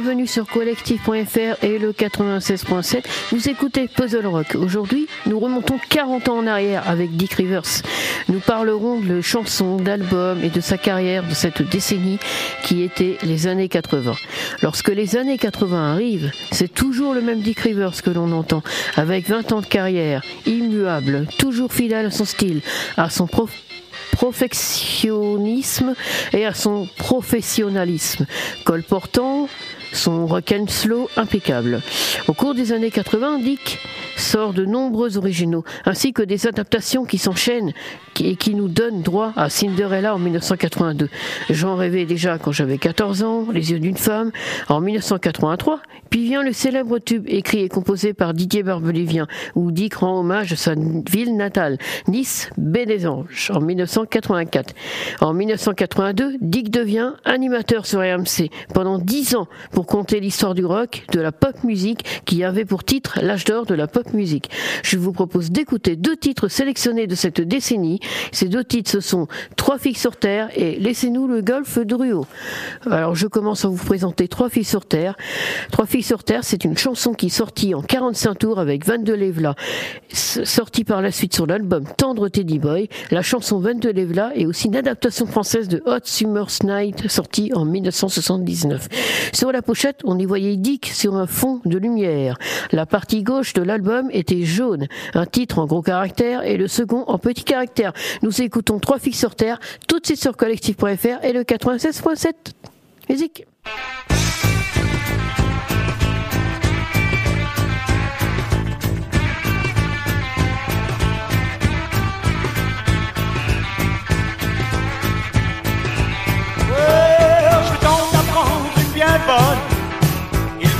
bienvenue 0.00 0.26
sur 0.26 0.46
collectif.fr 0.46 1.62
et 1.62 1.78
le 1.78 1.92
96.7. 1.92 3.04
Vous 3.32 3.50
écoutez 3.50 3.86
Puzzle 3.86 4.24
Rock. 4.24 4.56
Aujourd'hui, 4.58 5.06
nous 5.26 5.38
remontons 5.38 5.78
40 5.90 6.30
ans 6.30 6.38
en 6.38 6.46
arrière 6.46 6.88
avec 6.88 7.14
Dick 7.16 7.34
Rivers. 7.34 7.82
Nous 8.30 8.38
parlerons 8.38 9.00
de 9.00 9.20
chansons, 9.20 9.76
d'albums 9.76 10.42
et 10.42 10.48
de 10.48 10.60
sa 10.62 10.78
carrière 10.78 11.22
de 11.28 11.34
cette 11.34 11.60
décennie 11.60 12.18
qui 12.62 12.82
était 12.82 13.18
les 13.24 13.46
années 13.46 13.68
80. 13.68 14.14
Lorsque 14.62 14.88
les 14.88 15.16
années 15.16 15.36
80 15.36 15.92
arrivent, 15.92 16.32
c'est 16.50 16.72
toujours 16.72 17.12
le 17.12 17.20
même 17.20 17.40
Dick 17.40 17.60
Rivers 17.60 18.00
que 18.02 18.08
l'on 18.08 18.32
entend, 18.32 18.62
avec 18.96 19.28
20 19.28 19.52
ans 19.52 19.60
de 19.60 19.66
carrière, 19.66 20.22
immuable, 20.46 21.26
toujours 21.36 21.74
fidèle 21.74 22.06
à 22.06 22.10
son 22.10 22.24
style, 22.24 22.62
à 22.96 23.10
son 23.10 23.26
prof 23.26 23.50
et 26.32 26.46
à 26.46 26.54
son 26.54 26.86
professionnalisme, 26.96 28.26
colportant 28.64 29.48
son 29.92 30.26
rock 30.26 30.52
and 30.52 30.66
slow 30.68 31.08
impeccable. 31.16 31.82
Au 32.28 32.32
cours 32.32 32.54
des 32.54 32.72
années 32.72 32.90
80, 32.90 33.40
Dick 33.40 33.78
sort 34.16 34.52
de 34.52 34.64
nombreux 34.64 35.16
originaux, 35.18 35.64
ainsi 35.84 36.12
que 36.12 36.22
des 36.22 36.46
adaptations 36.46 37.04
qui 37.04 37.18
s'enchaînent 37.18 37.72
et 38.22 38.36
qui 38.36 38.54
nous 38.54 38.68
donnent 38.68 39.02
droit 39.02 39.32
à 39.36 39.48
Cinderella 39.48 40.14
en 40.14 40.18
1982. 40.18 41.08
J'en 41.48 41.74
rêvais 41.76 42.04
déjà 42.04 42.38
quand 42.38 42.52
j'avais 42.52 42.78
14 42.78 43.22
ans, 43.22 43.46
Les 43.52 43.72
yeux 43.72 43.78
d'une 43.78 43.96
femme, 43.96 44.30
en 44.68 44.80
1983. 44.80 45.80
Puis 46.10 46.24
vient 46.24 46.42
le 46.42 46.52
célèbre 46.52 46.98
tube 46.98 47.24
écrit 47.28 47.60
et 47.60 47.68
composé 47.68 48.12
par 48.12 48.34
Didier 48.34 48.62
Barbelivien, 48.62 49.26
où 49.54 49.70
Dick 49.70 49.94
rend 49.94 50.18
hommage 50.20 50.52
à 50.52 50.56
sa 50.56 50.74
ville 50.74 51.36
natale, 51.36 51.78
Nice, 52.08 52.50
Baie 52.58 52.84
des 52.84 53.06
Anges, 53.06 53.50
en 53.54 53.60
1984. 53.60 54.74
En 55.20 55.32
1982, 55.32 56.34
Dick 56.40 56.70
devient 56.70 57.12
animateur 57.24 57.86
sur 57.86 58.00
RMC 58.00 58.50
pendant 58.74 58.98
10 58.98 59.36
ans 59.36 59.46
conter 59.82 60.20
l'histoire 60.20 60.54
du 60.54 60.64
rock, 60.64 61.04
de 61.12 61.20
la 61.20 61.32
pop 61.32 61.64
musique, 61.64 62.22
qui 62.24 62.44
avait 62.44 62.64
pour 62.64 62.84
titre 62.84 63.18
l'âge 63.22 63.44
d'or 63.44 63.66
de 63.66 63.74
la 63.74 63.86
pop 63.86 64.12
musique. 64.12 64.50
Je 64.82 64.98
vous 64.98 65.12
propose 65.12 65.50
d'écouter 65.50 65.96
deux 65.96 66.16
titres 66.16 66.48
sélectionnés 66.48 67.06
de 67.06 67.14
cette 67.14 67.40
décennie. 67.40 68.00
Ces 68.32 68.48
deux 68.48 68.64
titres, 68.64 68.90
ce 68.90 69.00
sont 69.00 69.26
Trois 69.56 69.78
filles 69.78 69.94
sur 69.94 70.16
terre 70.16 70.48
et 70.54 70.78
Laissez-nous 70.78 71.26
le 71.26 71.42
golfe 71.42 71.78
de 71.78 71.94
Ruo. 71.94 72.26
Alors 72.90 73.14
je 73.14 73.26
commence 73.26 73.64
à 73.64 73.68
vous 73.68 73.84
présenter 73.84 74.28
Trois 74.28 74.48
filles 74.48 74.64
sur 74.64 74.86
terre. 74.86 75.16
Trois 75.70 75.86
filles 75.86 76.02
sur 76.02 76.24
terre, 76.24 76.44
c'est 76.44 76.64
une 76.64 76.76
chanson 76.76 77.12
qui 77.12 77.26
est 77.26 77.28
sortie 77.28 77.74
en 77.74 77.82
45 77.82 78.34
tours 78.34 78.58
avec 78.58 78.86
22 78.86 79.14
Levla, 79.14 79.54
sortie 80.12 80.84
par 80.84 81.02
la 81.02 81.12
suite 81.12 81.34
sur 81.34 81.46
l'album 81.46 81.84
Tendre 81.96 82.28
Teddy 82.28 82.58
Boy. 82.58 82.88
La 83.10 83.22
chanson 83.22 83.58
22 83.60 83.92
Levla 83.92 84.32
est 84.34 84.46
aussi 84.46 84.68
une 84.68 84.76
adaptation 84.76 85.26
française 85.26 85.68
de 85.68 85.82
Hot 85.86 86.00
Summer's 86.04 86.62
Night, 86.62 87.08
sortie 87.08 87.52
en 87.54 87.64
1979. 87.64 88.88
Sur 89.32 89.52
la 89.52 89.62
on 90.04 90.18
y 90.18 90.24
voyait 90.24 90.56
Dick 90.56 90.86
sur 90.86 91.16
un 91.16 91.26
fond 91.26 91.60
de 91.64 91.78
lumière. 91.78 92.36
La 92.72 92.86
partie 92.86 93.22
gauche 93.22 93.52
de 93.52 93.62
l'album 93.62 94.08
était 94.12 94.42
jaune, 94.42 94.88
un 95.14 95.26
titre 95.26 95.58
en 95.58 95.66
gros 95.66 95.82
caractère 95.82 96.44
et 96.44 96.56
le 96.56 96.66
second 96.66 97.04
en 97.06 97.18
petit 97.18 97.44
caractère. 97.44 97.92
Nous 98.22 98.42
écoutons 98.42 98.78
Trois 98.80 98.98
filles 98.98 99.12
sur 99.12 99.34
terre, 99.34 99.60
tout 99.86 100.00
de 100.00 100.06
suite 100.06 100.20
sur 100.20 100.36
collectif.fr 100.36 101.24
et 101.24 101.32
le 101.32 101.42
96.7. 101.42 102.32
Musique. 103.08 103.44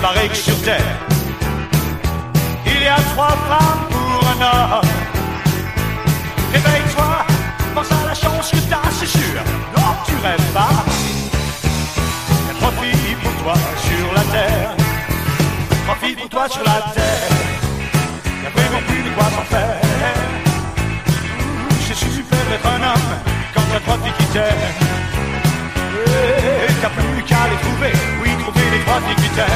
Paraît 0.00 0.28
que 0.28 0.36
sur 0.36 0.60
terre, 0.62 0.96
il 2.66 2.82
y 2.82 2.86
a 2.86 2.96
trois 3.14 3.36
femmes 3.48 3.84
pour 3.90 4.28
un 4.28 4.40
homme. 4.40 4.88
Réveille-toi, 6.52 7.26
pense 7.74 7.92
à 7.92 8.06
la 8.08 8.14
chance 8.14 8.50
que 8.50 8.56
t'as, 8.70 8.90
c'est 8.98 9.06
sûr. 9.06 9.40
Non, 9.76 9.94
tu 10.06 10.14
rêves 10.22 10.52
pas. 10.52 10.84
Y 12.46 12.50
a 12.50 12.54
trois 12.58 12.72
filles 12.80 13.16
pour 13.22 13.32
toi 13.42 13.54
sur 13.86 14.12
la 14.14 14.22
terre. 14.32 14.70
Trois 15.84 15.96
filles 15.96 16.16
pour 16.16 16.28
toi 16.28 16.48
sur 16.48 16.64
la 16.64 16.92
terre. 16.94 17.30
Y 18.42 18.46
a 18.46 18.50
vraiment 18.50 18.82
plus 18.88 19.02
de 19.02 19.10
quoi 19.10 19.24
s'en 19.24 19.44
faire. 19.44 19.80
C'est 21.86 21.94
super 21.94 22.38
d'être 22.48 22.66
un 22.66 22.82
homme 22.82 23.12
quand 23.54 23.62
t'as 23.72 23.80
trois 23.80 23.98
filles 23.98 24.12
qui 24.18 24.24
t'aiment. 24.26 24.89
Les. 28.98 29.46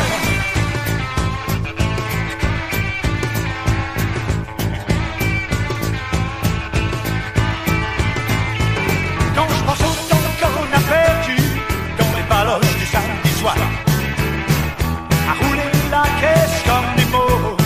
Quand 9.34 9.48
je 9.48 9.62
pense 9.66 9.80
au 9.80 9.92
temps 10.08 10.26
qu'on 10.40 10.68
a 10.72 10.82
perdu 10.94 11.36
dans 11.98 12.12
les 12.16 12.22
baloches 12.28 12.76
du 12.78 12.86
samedi 12.86 13.30
soir, 13.40 13.56
à 15.28 15.32
rouler 15.42 15.70
la 15.90 16.04
caisse 16.20 16.62
comme 16.64 16.90
des 16.96 17.10
mots, 17.10 17.56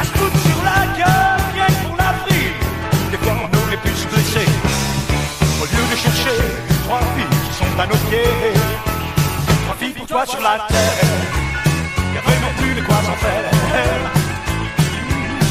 à 0.00 0.04
se 0.04 0.10
foutre 0.18 0.40
sur 0.48 0.60
la 0.64 0.80
gueule, 0.98 1.40
rien 1.54 1.70
pour 1.82 1.96
la 1.96 2.12
vie. 2.26 2.52
Des 3.10 3.18
fois 3.18 3.36
on 3.42 3.48
pu 3.48 3.88
se 3.88 4.06
blesser, 4.08 4.48
au 5.60 5.64
lieu 5.64 5.84
de 5.90 5.96
chercher 5.96 6.38
trois 6.84 7.00
filles 7.14 7.38
qui 7.44 7.52
sont 7.58 7.80
à 7.80 7.86
nos 7.86 7.96
pieds. 8.10 8.55
Toi 10.08 10.24
sur 10.24 10.40
la 10.40 10.58
terre, 10.68 11.04
y 12.14 12.18
a 12.18 12.20
vraiment 12.20 12.52
plus 12.58 12.74
de 12.74 12.80
quoi 12.82 12.96
s'en 12.96 13.16
faire. 13.16 13.50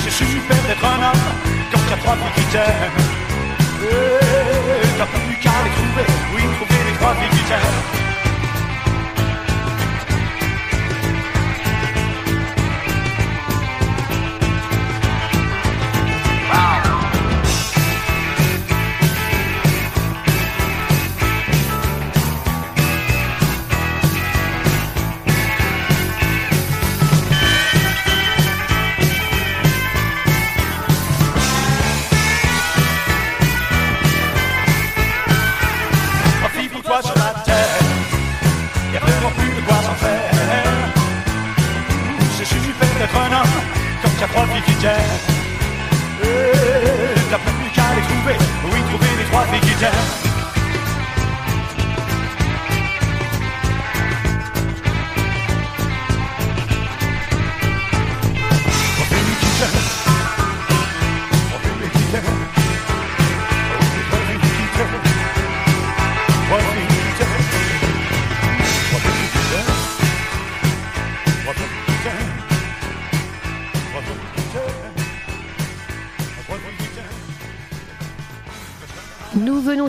C'est 0.04 0.12
super 0.12 0.58
d'être 0.68 0.86
un 0.86 1.12
homme 1.12 1.26
quand 1.72 1.80
t'as 1.90 1.98
trois 1.98 2.16
filles 2.16 2.34
qui 2.36 2.52
t'aiment. 2.52 3.02
T'as 4.98 5.06
plus 5.06 5.38
qu'à 5.42 5.50
les 5.64 5.72
trouver, 5.72 6.08
oui, 6.36 6.42
trouver 6.56 6.82
les 6.88 6.98
trois 6.98 7.14
filles 7.16 7.38
qui 7.38 7.44
t'aiment. 7.50 8.05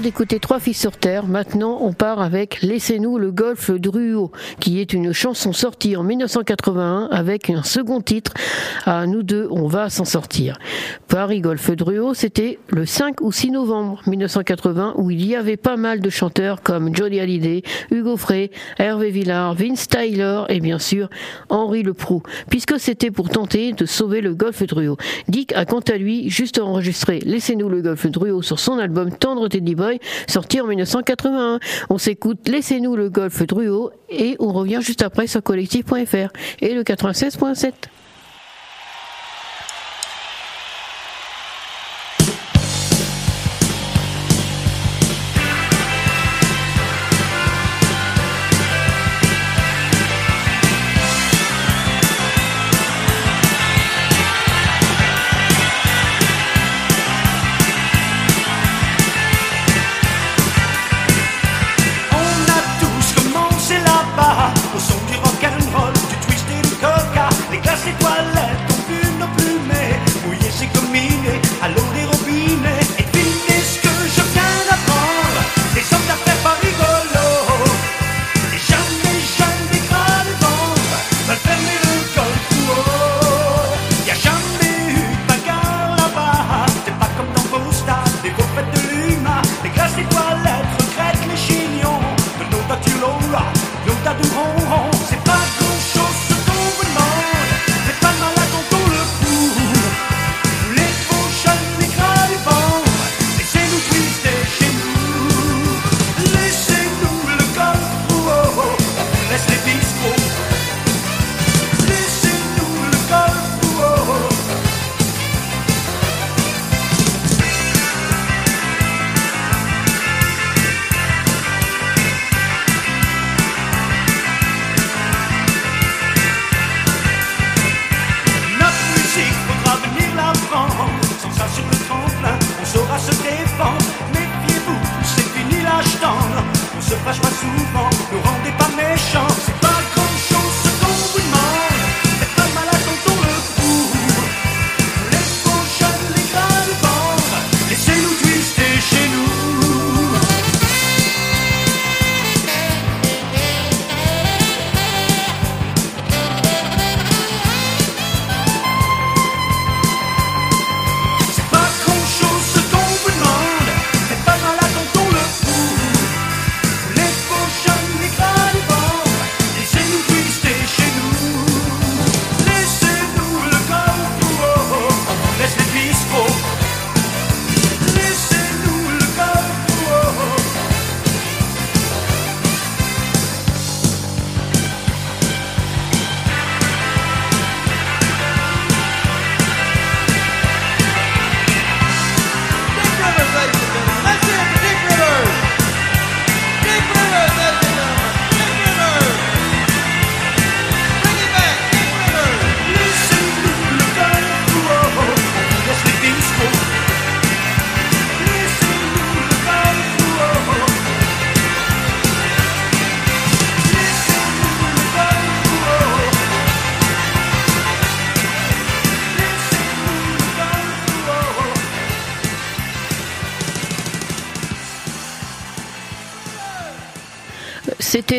D'écouter 0.07 0.39
Trois 0.39 0.61
filles 0.61 0.73
sur 0.73 0.97
terre. 0.97 1.27
Maintenant, 1.27 1.79
on 1.81 1.93
part 1.93 2.21
avec 2.21 2.63
Laissez-nous 2.63 3.19
le 3.19 3.33
golfe 3.33 3.73
Druot, 3.73 4.31
qui 4.61 4.81
est 4.81 4.93
une 4.93 5.13
chanson 5.13 5.53
sortie 5.53 5.97
en 5.97 6.05
1981 6.05 7.09
avec 7.11 7.51
un 7.51 7.65
second 7.65 8.01
titre. 8.01 8.33
À 8.85 9.05
nous 9.09 9.25
deux, 9.25 9.49
on 9.51 9.67
va 9.67 9.91
s'en 9.91 10.05
sortir. 10.05 10.59
Paris 11.17 11.41
Golfe 11.41 11.71
Druot, 11.71 12.13
c'était 12.13 12.59
le 12.69 12.85
5 12.85 13.23
ou 13.23 13.33
6 13.33 13.51
novembre 13.51 14.03
1980 14.07 14.97
où 14.99 15.11
il 15.11 15.25
y 15.25 15.35
avait 15.35 15.57
pas 15.57 15.79
mal 15.79 16.01
de 16.01 16.11
chanteurs 16.11 16.61
comme 16.61 16.95
Johnny 16.95 17.21
Hallyday, 17.21 17.63
Hugo 17.91 18.19
Frey, 18.19 18.51
Hervé 18.79 19.09
Villard, 19.09 19.55
Vince 19.55 19.89
Tyler 19.89 20.43
et 20.51 20.61
bien 20.61 20.79
sûr 20.79 21.09
Henri 21.49 21.83
Leproux, 21.83 22.23
puisque 22.51 22.79
c'était 22.79 23.11
pour 23.11 23.31
tenter 23.31 23.73
de 23.73 23.87
sauver 23.87 24.21
le 24.21 24.35
Golfe 24.35 24.63
Druot. 24.65 24.99
Dick 25.29 25.55
a 25.55 25.65
quant 25.65 25.81
à 25.81 25.97
lui 25.97 26.29
juste 26.29 26.59
enregistré 26.59 27.21
Laissez-nous 27.21 27.71
le 27.71 27.81
Golfe 27.81 28.09
Druot 28.09 28.43
sur 28.43 28.59
son 28.59 28.79
album 28.79 29.11
Tendre 29.11 29.49
Teddy 29.49 29.75
Boy, 29.75 29.99
sorti 30.29 30.61
en 30.61 30.67
1981. 30.67 31.61
On 31.89 31.97
s'écoute 31.97 32.47
Laissez-nous 32.47 32.95
le 32.95 33.09
golf 33.09 33.43
Druo 33.47 33.91
et 34.11 34.37
on 34.39 34.53
revient 34.53 34.81
juste 34.83 35.01
après 35.01 35.27
sur 35.27 35.43
collectif.fr 35.43 36.29
et 36.61 36.75
le 36.75 36.83
96.7. 36.83 37.73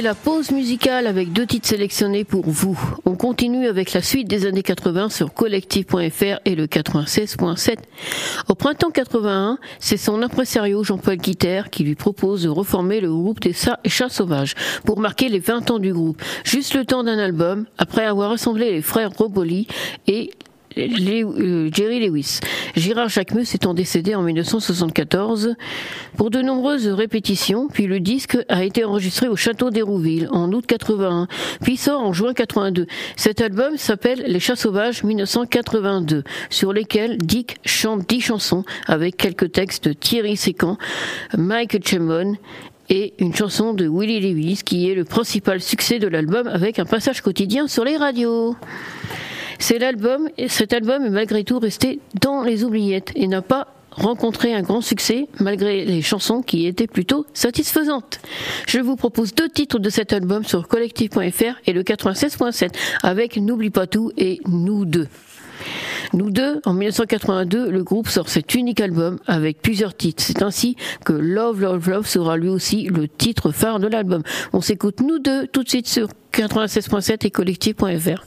la 0.08 0.16
pause 0.16 0.52
musicale 0.52 1.06
avec 1.06 1.34
deux 1.34 1.46
titres 1.46 1.68
sélectionnés 1.68 2.24
pour 2.24 2.46
vous. 2.50 2.80
On 3.04 3.16
continue 3.16 3.68
avec 3.68 3.92
la 3.92 4.02
suite 4.02 4.30
des 4.30 4.46
années 4.46 4.64
80 4.64 5.10
sur 5.10 5.34
collectif.fr 5.34 6.40
et 6.46 6.56
le 6.56 6.66
96.7. 6.66 7.76
Au 8.48 8.56
printemps 8.56 8.90
81, 8.90 9.58
c'est 9.82 9.98
son 9.98 10.22
impresario 10.22 10.82
Jean-Paul 10.82 11.18
Guiter 11.18 11.64
qui 11.70 11.84
lui 11.84 11.96
propose 11.96 12.44
de 12.44 12.48
reformer 12.48 13.02
le 13.02 13.10
groupe 13.12 13.42
des 13.42 13.52
Chats 13.52 14.10
Sauvages 14.10 14.56
pour 14.86 14.98
marquer 14.98 15.28
les 15.28 15.40
20 15.40 15.72
ans 15.72 15.80
du 15.80 15.92
groupe. 15.92 16.22
Juste 16.46 16.74
le 16.74 16.86
temps 16.86 17.04
d'un 17.04 17.20
album, 17.20 17.66
après 17.78 18.06
avoir 18.06 18.30
rassemblé 18.30 18.72
les 18.72 18.82
frères 18.82 19.12
Roboli 19.12 19.68
et 20.08 20.30
Jerry 20.78 22.08
Lewis. 22.08 22.40
Girard 22.76 23.10
Jacquemus 23.10 23.48
étant 23.54 23.74
décédé 23.74 24.16
en 24.16 24.22
1974 24.22 25.56
pour 26.16 26.30
de 26.30 26.42
nombreuses 26.42 26.88
répétitions, 26.88 27.68
puis 27.68 27.88
le 27.88 28.00
disque 28.00 28.38
a 28.50 28.64
été 28.64 28.84
enregistré 28.84 29.28
au 29.28 29.36
château 29.36 29.70
d'Hérouville 29.70 30.30
en 30.32 30.52
août 30.52 30.66
81, 30.68 31.28
puis 31.62 31.78
sort 31.78 32.02
en 32.02 32.14
juin 32.14 32.34
82. 32.34 32.86
Cet 33.16 33.42
album 33.42 33.78
s'appelle 33.78 34.24
Les 34.28 34.40
Chats 34.40 34.56
Sauvages 34.56 35.04
1982, 35.04 36.24
sur 36.50 36.74
lesquels 36.74 37.18
Dick 37.18 37.58
chante 37.66 38.08
dix 38.08 38.22
chansons 38.22 38.64
avec 38.86 39.18
quelques 39.18 39.52
textes 39.52 39.88
de 39.88 39.94
Thierry 39.94 40.38
Sécan, 40.38 40.78
Mike 41.38 41.86
Chemon 41.88 42.36
et 42.90 43.14
une 43.20 43.36
chanson 43.36 43.74
de 43.74 43.88
Willie 43.88 44.20
Lewis 44.20 44.62
qui 44.64 44.90
est 44.90 44.96
le 44.96 45.04
principal 45.04 45.62
succès 45.62 46.00
de 46.00 46.08
l'album 46.08 46.48
avec 46.48 46.80
un 46.80 46.86
passage 46.86 47.22
quotidien 47.22 47.68
sur 47.68 47.84
les 47.84 47.98
radios. 47.98 48.56
C'est 49.60 49.80
l'album, 49.80 50.30
cet 50.48 50.74
album 50.74 51.06
est 51.06 51.10
malgré 51.10 51.44
tout 51.44 51.60
resté 51.60 52.00
dans 52.22 52.44
les 52.44 52.64
oubliettes 52.64 53.12
et 53.16 53.28
n'a 53.28 53.42
pas 53.42 53.68
rencontré 53.92 54.54
un 54.54 54.62
grand 54.62 54.82
succès 54.82 55.28
malgré 55.40 55.84
les 55.84 56.02
chansons 56.02 56.42
qui 56.42 56.68
étaient 56.68 56.88
plutôt 56.88 57.26
satisfaisantes. 57.34 58.20
Je 58.68 58.80
vous 58.80 58.96
propose 58.96 59.34
deux 59.34 59.50
titres 59.50 59.80
de 59.80 59.90
cet 59.90 60.14
album 60.14 60.44
sur 60.44 60.68
collectif.fr 60.68 61.60
et 61.66 61.74
le 61.74 61.84
96.7 61.84 62.70
avec 63.04 63.38
N'oublie 63.38 63.72
pas 63.72 63.88
tout 63.88 64.12
et 64.18 64.40
Nous 64.48 64.86
deux. 64.86 65.08
Nous 66.14 66.30
deux, 66.30 66.62
en 66.66 66.74
1982, 66.74 67.70
le 67.70 67.84
groupe 67.84 68.08
sort 68.08 68.30
cet 68.30 68.54
unique 68.56 68.80
album 68.80 69.20
avec 69.26 69.62
plusieurs 69.62 69.96
titres. 69.96 70.24
C'est 70.24 70.42
ainsi 70.42 70.78
que 71.04 71.14
Love, 71.14 71.62
Love, 71.62 71.90
Love 71.90 72.08
sera 72.08 72.38
lui 72.38 72.48
aussi 72.50 72.84
le 72.86 73.08
titre 73.08 73.52
phare 73.52 73.80
de 73.80 73.88
l'album. 73.88 74.22
On 74.54 74.62
s'écoute 74.62 75.02
nous 75.02 75.20
deux 75.20 75.48
tout 75.48 75.64
de 75.64 75.70
suite 75.70 75.88
sur 75.88 76.08
96.7 76.34 77.26
et 77.26 77.32
collectif.fr. 77.32 78.24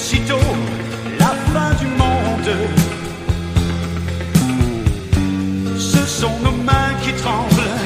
aussitôt 0.00 0.48
la 1.18 1.32
fin 1.52 1.70
du 1.80 1.86
monde. 2.02 2.52
Ce 5.76 6.02
sont 6.20 6.36
nos 6.42 6.56
mains 6.68 6.94
qui 7.02 7.12
tremblent 7.22 7.76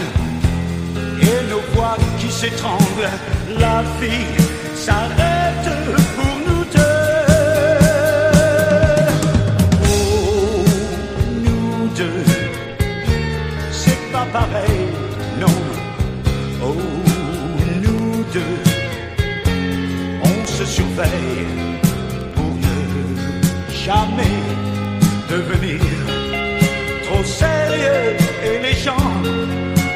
et 1.21 1.39
nos 1.51 1.63
voix 1.75 1.97
qui 2.19 2.31
s'étranglent. 2.31 3.15
La 3.59 3.83
vie 4.01 4.31
s'arrête 4.85 5.69
pour 6.17 6.35
nous 6.47 6.65
deux. 6.77 7.05
Oh, 9.91 10.65
nous 11.45 11.89
deux, 12.01 12.25
c'est 13.73 14.03
pas 14.13 14.27
pareil, 14.33 14.83
non. 15.43 15.59
Oh, 16.63 16.77
nous 17.83 18.25
deux, 18.37 18.57
on 20.23 20.47
se 20.47 20.65
surveille 20.65 21.65
jamais 23.85 24.41
devenir 25.29 25.81
trop 27.05 27.23
sérieux 27.23 28.17
et 28.43 28.59
les 28.63 28.75
gens, 28.75 29.13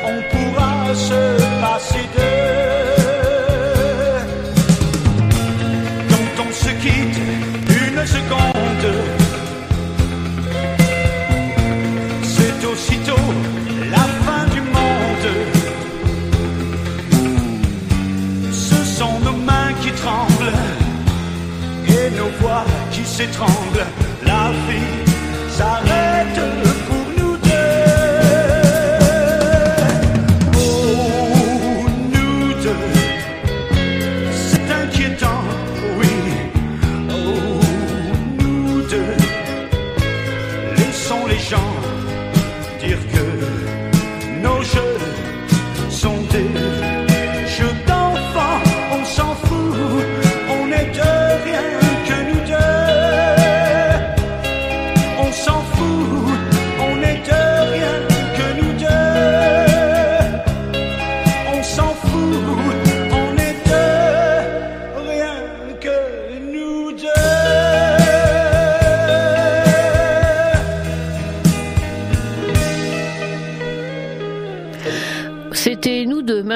on 0.05 0.21
pourra 0.31 0.95
se 0.95 1.23
passer 1.63 2.05
d'eux. 2.15 2.28
La 24.23 24.53
vie 24.69 25.11
s'arrête 25.51 26.68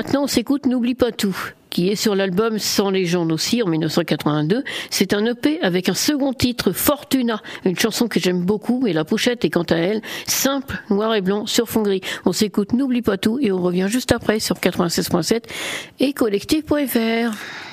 Maintenant, 0.05 0.25
on 0.25 0.27
s'écoute 0.27 0.67
N'oublie 0.67 0.97
pas 0.97 1.13
tout, 1.13 1.37
qui 1.71 1.89
est 1.89 1.95
sur 1.95 2.17
l'album 2.17 2.59
Sans 2.59 2.91
légende 2.91 3.31
aussi 3.31 3.63
en 3.63 3.69
1982. 3.69 4.65
C'est 4.91 5.15
un 5.15 5.25
EP 5.27 5.61
avec 5.63 5.89
un 5.89 5.95
second 5.95 6.33
titre, 6.33 6.73
Fortuna, 6.73 7.41
une 7.65 7.79
chanson 7.79 8.09
que 8.09 8.19
j'aime 8.19 8.41
beaucoup, 8.45 8.81
mais 8.83 8.93
la 8.93 9.05
pochette 9.05 9.45
est 9.45 9.51
quant 9.51 9.63
à 9.63 9.77
elle 9.77 10.03
simple, 10.27 10.83
noir 10.91 11.15
et 11.15 11.21
blanc 11.21 11.47
sur 11.47 11.69
fond 11.69 11.83
gris. 11.83 12.01
On 12.25 12.33
s'écoute 12.33 12.73
N'oublie 12.73 13.03
pas 13.03 13.17
tout 13.17 13.39
et 13.41 13.53
on 13.53 13.63
revient 13.63 13.87
juste 13.89 14.11
après 14.11 14.41
sur 14.41 14.57
96.7 14.57 15.45
et 16.01 16.13
collectif.fr. 16.13 17.72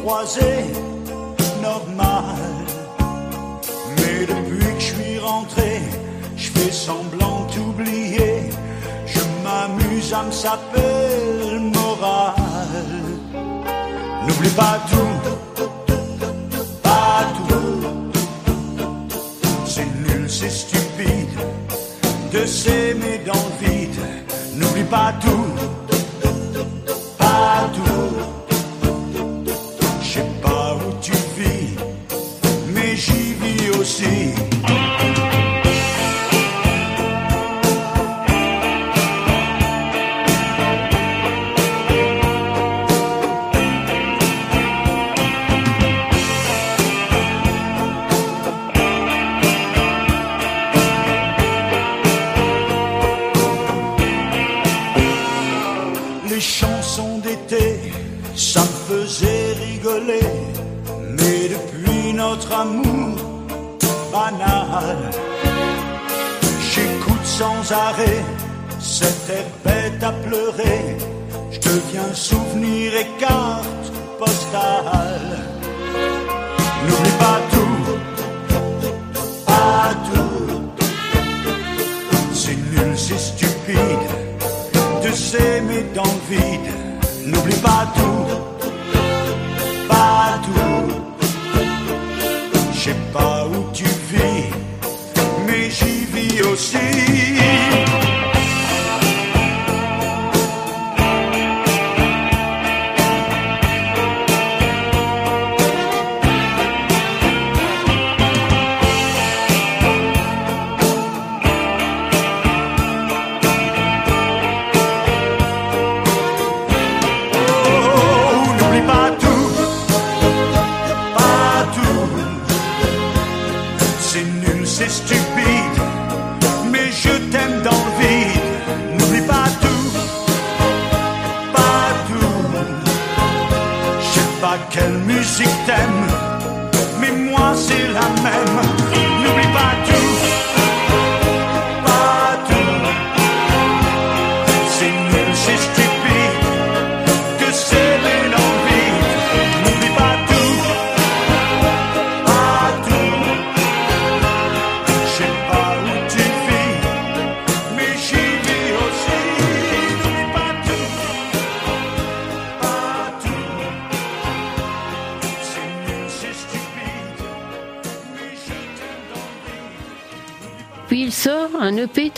croisés, 0.00 0.64
normal. 1.62 2.36
Mais 3.96 4.26
depuis 4.26 4.74
que 4.74 4.80
je 4.80 4.94
suis 4.94 5.18
rentré, 5.18 5.80
je 6.36 6.50
fais 6.50 6.72
semblant 6.72 7.46
d'oublier. 7.54 8.50
Je 9.06 9.20
m'amuse 9.44 10.12
à 10.12 10.22
me 10.24 10.32
saper 10.32 11.50
le 11.52 11.60
moral. 11.60 12.34
N'oublie 14.26 14.50
pas 14.50 14.78
tout, 14.90 15.64
pas 16.82 17.22
tout. 17.36 17.86
C'est 19.66 19.90
nul, 20.06 20.28
c'est 20.28 20.50
stupide 20.50 21.38
de 22.32 22.46
s'aimer 22.46 23.20
dans 23.26 23.44
le 23.48 23.66
vide. 23.66 24.00
N'oublie 24.56 24.84
pas 24.84 25.12
tout, 25.20 25.46
pas 27.18 27.68
tout. 27.74 28.39
Arrêt 67.90 68.22
cette 68.78 69.50
bête 69.64 70.02
à 70.02 70.12
pleurer. 70.26 70.96
Je 71.50 71.58
deviens 71.58 72.12
souvenir 72.14 72.94
et 72.94 73.08
carte 73.18 73.92
postale. 74.18 75.49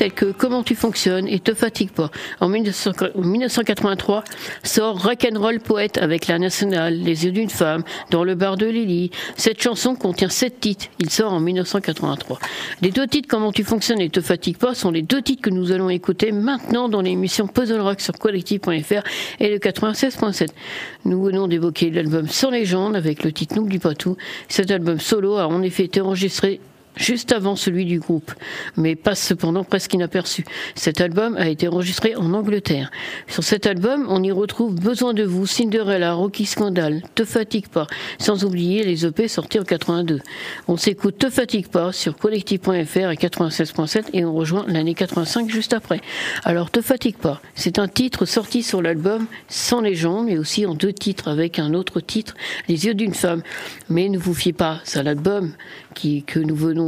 Un 0.02 0.06
EP 0.06 0.10
tel 0.10 0.12
que 0.12 0.32
Comment 0.32 0.62
tu 0.62 0.74
fonctionnes 0.74 1.28
et 1.28 1.38
Te 1.38 1.54
fatigue 1.54 1.90
pas. 1.90 2.10
En 2.40 2.48
1983 2.48 4.24
sort 4.62 5.02
Rock'n'Roll 5.02 5.60
Poète 5.60 5.98
avec 5.98 6.26
la 6.26 6.38
Nationale, 6.38 6.94
Les 6.94 7.24
yeux 7.24 7.32
d'une 7.32 7.50
femme, 7.50 7.84
Dans 8.10 8.24
le 8.24 8.34
bar 8.34 8.56
de 8.56 8.66
Lily. 8.66 9.10
Cette 9.36 9.62
chanson 9.62 9.94
contient 9.94 10.28
sept 10.28 10.60
titres. 10.60 10.86
Il 10.98 11.10
sort 11.10 11.32
en 11.32 11.40
1983. 11.40 12.38
Les 12.80 12.90
deux 12.90 13.06
titres 13.06 13.28
Comment 13.28 13.52
tu 13.52 13.64
fonctionnes 13.64 14.00
et 14.00 14.10
Te 14.10 14.20
fatigue 14.20 14.56
pas 14.56 14.74
sont 14.74 14.90
les 14.90 15.02
deux 15.02 15.22
titres 15.22 15.42
que 15.42 15.50
nous 15.50 15.72
allons 15.72 15.90
écouter 15.90 16.32
maintenant 16.32 16.88
dans 16.88 17.02
l'émission 17.02 17.46
Puzzle 17.46 17.80
Rock 17.80 18.00
sur 18.00 18.18
collectif.fr 18.18 19.02
et 19.40 19.50
le 19.50 19.58
96.7. 19.58 20.48
Nous 21.04 21.22
venons 21.22 21.48
d'évoquer 21.48 21.90
l'album 21.90 22.28
Sans 22.28 22.50
légende 22.50 22.96
avec 22.96 23.24
le 23.24 23.32
titre 23.32 23.56
N'oublie 23.56 23.78
pas 23.78 23.94
tout. 23.94 24.16
Cet 24.48 24.70
album 24.70 24.98
solo 25.00 25.36
a 25.36 25.46
en 25.46 25.62
effet 25.62 25.84
été 25.84 26.00
enregistré 26.00 26.60
juste 26.96 27.32
avant 27.32 27.56
celui 27.56 27.84
du 27.84 27.98
groupe, 27.98 28.32
mais 28.76 28.96
passe 28.96 29.22
cependant 29.22 29.64
presque 29.64 29.94
inaperçu. 29.94 30.44
Cet 30.74 31.00
album 31.00 31.36
a 31.36 31.48
été 31.48 31.68
enregistré 31.68 32.14
en 32.16 32.32
Angleterre. 32.34 32.90
Sur 33.28 33.44
cet 33.44 33.66
album, 33.66 34.06
on 34.08 34.22
y 34.22 34.30
retrouve 34.30 34.74
Besoin 34.74 35.14
de 35.14 35.24
vous, 35.24 35.46
Cinderella, 35.46 36.14
Rocky 36.14 36.46
Scandal, 36.46 37.02
Te 37.14 37.24
fatigue 37.24 37.68
pas, 37.68 37.86
sans 38.18 38.44
oublier 38.44 38.84
les 38.84 39.06
EP 39.06 39.28
sortis 39.28 39.60
en 39.60 39.64
82. 39.64 40.20
On 40.68 40.76
s'écoute 40.76 41.18
Te 41.18 41.30
fatigue 41.30 41.68
pas 41.68 41.92
sur 41.92 42.16
collectif.fr 42.16 42.72
et 43.10 43.16
96.7 43.16 44.04
et 44.12 44.24
on 44.24 44.34
rejoint 44.34 44.64
l'année 44.68 44.94
85 44.94 45.48
juste 45.50 45.72
après. 45.72 46.00
Alors 46.44 46.70
Te 46.70 46.80
fatigue 46.80 47.16
pas, 47.16 47.40
c'est 47.54 47.78
un 47.78 47.88
titre 47.88 48.24
sorti 48.26 48.62
sur 48.62 48.82
l'album 48.82 49.26
Sans 49.48 49.80
légende, 49.80 50.26
mais 50.26 50.38
aussi 50.38 50.66
en 50.66 50.74
deux 50.74 50.92
titres 50.92 51.28
avec 51.28 51.58
un 51.58 51.74
autre 51.74 52.00
titre, 52.00 52.34
Les 52.68 52.86
yeux 52.86 52.94
d'une 52.94 53.14
femme. 53.14 53.42
Mais 53.88 54.08
ne 54.08 54.18
vous 54.18 54.34
fiez 54.34 54.52
pas 54.52 54.80
à 54.94 55.02
l'album 55.02 55.52
que 55.94 56.38
nous 56.38 56.56
venons 56.56 56.81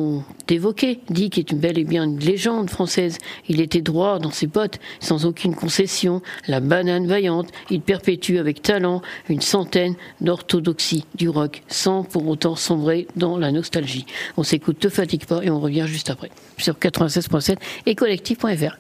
d'évoquer. 0.46 1.00
Dick 1.11 1.38
est 1.38 1.50
une 1.50 1.59
belle 1.59 1.78
et 1.78 1.85
bien 1.85 2.04
une 2.04 2.18
légende 2.18 2.70
française. 2.70 3.18
Il 3.48 3.61
était 3.61 3.80
droit 3.80 4.18
dans 4.18 4.30
ses 4.30 4.46
bottes, 4.46 4.78
sans 5.00 5.26
aucune 5.26 5.54
concession, 5.54 6.22
la 6.48 6.61
banane 6.61 7.07
vaillante. 7.07 7.50
Il 7.70 7.80
perpétue 7.80 8.37
avec 8.37 8.62
talent 8.62 9.02
une 9.28 9.40
centaine 9.40 9.94
d'orthodoxies 10.20 11.07
du 11.14 11.28
rock, 11.28 11.62
sans 11.68 12.04
pour 12.04 12.26
autant 12.28 12.57
sombrer 12.57 13.07
dans 13.16 13.38
la 13.38 13.52
nostalgie. 13.52 14.07
On 14.37 14.42
s'écoute 14.42 14.78
Te 14.78 14.88
fatigue 14.88 15.26
pas 15.26 15.42
et 15.42 15.50
on 15.50 15.61
revient 15.61 15.87
juste 15.87 16.11
après 16.11 16.30
sur 16.59 16.74
96.7 16.74 17.57
et 17.87 17.94
collectif.fr. 17.94 18.76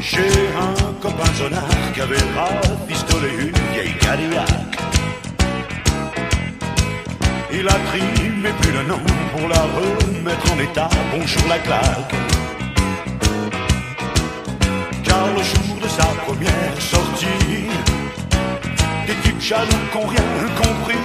J'ai 0.00 0.20
un 0.56 0.92
copain 1.00 1.24
Il 7.52 7.68
a 7.68 7.72
trimé 7.88 8.50
plus 8.60 8.72
d'un 8.72 8.90
an 8.90 9.00
pour 9.32 9.48
la 9.48 9.60
remettre 9.60 10.52
en 10.52 10.58
état. 10.60 10.88
Bonjour 11.12 11.42
la 11.46 11.58
claque. 11.58 12.14
Car 15.04 15.26
le 15.36 15.42
jour 15.42 15.76
de 15.82 15.88
sa 15.88 16.06
première 16.24 16.80
sortie, 16.80 17.68
des 19.06 19.14
types 19.22 19.40
jaloux 19.40 19.66
qui 19.92 19.98
n'ont 19.98 20.06
rien 20.06 20.24
compris 20.62 20.96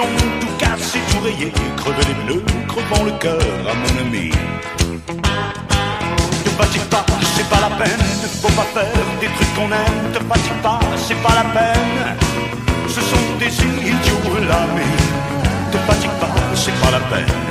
ont 0.00 0.40
tout 0.40 0.54
cassé, 0.58 0.98
tout 1.10 1.20
rayé, 1.20 1.52
crevé 1.76 2.02
les 2.08 2.14
pneus, 2.24 2.44
crevant 2.66 3.04
le 3.04 3.12
cœur 3.18 3.40
à 3.70 3.74
mon 3.74 4.00
ami 4.06 4.32
fatigue 6.58 6.82
pas, 6.90 7.04
c'est 7.38 7.48
pas 7.48 7.60
la 7.60 7.70
peine. 7.76 8.04
Faut 8.42 8.54
pas 8.60 8.68
faire 8.74 9.06
des 9.20 9.30
trucs 9.36 9.54
qu'on 9.54 9.70
aime. 9.70 10.00
Te 10.12 10.20
fatigue 10.30 10.60
pas, 10.62 10.80
c'est 11.06 11.20
pas 11.22 11.34
la 11.40 11.46
peine. 11.56 12.04
Ce 12.88 13.00
sont 13.00 13.26
des 13.38 13.52
idiots 13.92 14.38
là, 14.48 14.60
mais 14.74 14.92
te 15.72 15.78
fatigue 15.86 16.16
pas, 16.20 16.34
c'est 16.54 16.78
pas 16.82 16.90
la 16.90 17.02
peine. 17.10 17.46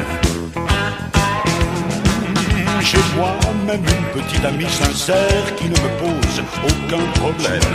J'ai 2.81 3.03
moi-même 3.17 3.83
une 3.95 4.21
petite 4.21 4.45
amie 4.45 4.69
sincère 4.69 5.55
qui 5.57 5.65
ne 5.65 5.77
me 5.83 5.89
pose 6.01 6.37
aucun 6.69 7.03
problème. 7.19 7.71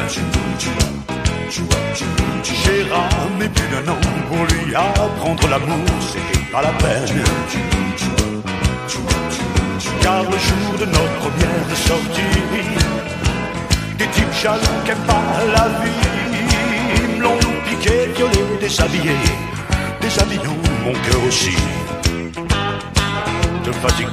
J'ai 2.65 2.83
ramé 2.91 3.49
plus 3.57 3.69
d'un 3.73 3.93
an 3.93 4.01
pour 4.29 4.43
lui 4.51 4.75
apprendre 4.75 5.49
l'amour, 5.49 5.87
c'était 6.13 6.45
pas 6.51 6.63
la 6.63 6.73
peine. 6.83 7.25
Car 10.03 10.25
le 10.25 10.39
jour 10.39 10.79
de 10.81 10.87
notre 10.87 11.17
première 11.21 11.77
sortie, 11.77 12.23
des 13.99 14.07
types 14.09 14.35
jaloux 14.43 14.61
qui 14.85 14.91
n'aiment 14.91 15.07
pas 15.07 15.23
la 15.55 15.69
vie 15.81 17.21
l'ont 17.21 17.39
piqué, 17.65 18.09
violé, 18.17 18.41
déshabillé, 18.61 19.15
déshabillant 20.01 20.59
mon 20.85 20.93
cœur 20.93 21.25
aussi. 21.29 21.57
Ne 23.65 23.73
fatigue 23.73 24.09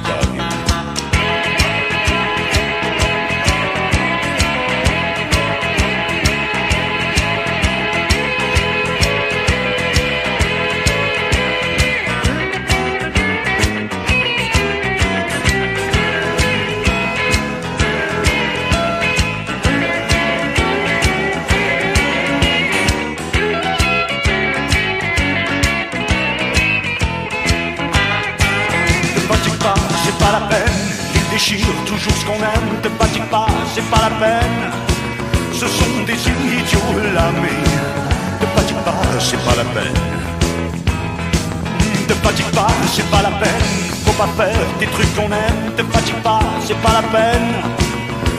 Ce 34.20 35.66
sont 35.66 36.04
des 36.04 36.12
idiots 36.12 37.14
là, 37.14 37.30
mais 37.40 37.56
te 38.38 38.46
fatigue 38.54 38.76
pas, 38.84 38.92
c'est 39.18 39.42
pas 39.46 39.56
la 39.56 39.64
peine. 39.64 40.02
Te 42.06 42.12
fatigue 42.12 42.50
pas, 42.54 42.66
c'est 42.92 43.10
pas 43.10 43.22
la 43.22 43.30
peine. 43.30 43.68
Faut 44.04 44.12
pas 44.12 44.28
faire 44.36 44.66
des 44.78 44.86
trucs 44.88 45.14
qu'on 45.16 45.32
aime, 45.32 45.72
te 45.74 45.82
fatigue 45.84 46.22
pas, 46.22 46.40
c'est 46.66 46.76
pas 46.82 47.00
la 47.00 47.08
peine. 47.08 47.50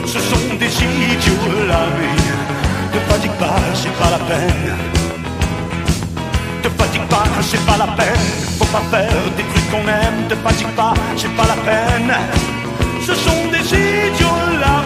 Ce 0.06 0.20
sont 0.20 0.54
des 0.56 0.72
idiots 1.12 1.66
là, 1.66 1.80
mais 1.98 2.14
te 2.92 3.00
fatigue 3.12 3.38
pas, 3.40 3.56
c'est 3.74 3.96
pas 4.00 4.10
la 4.10 4.20
peine. 4.30 4.76
Te 6.62 6.68
fatigue 6.80 7.08
pas, 7.08 7.24
c'est 7.42 7.66
pas 7.66 7.78
la 7.78 7.88
peine. 7.98 8.26
Faut 8.56 8.66
pas 8.66 8.84
faire 8.96 9.22
des 9.36 9.44
trucs 9.50 9.68
qu'on 9.72 9.88
aime, 9.88 10.28
te 10.28 10.36
fatigue 10.36 10.74
pas, 10.76 10.94
c'est 11.16 11.34
pas 11.34 11.48
la 11.48 11.56
peine 11.68 12.14
ce 13.06 13.14
sont 13.14 13.48
des 13.50 13.66
idiots 13.74 14.60
là, 14.60 14.82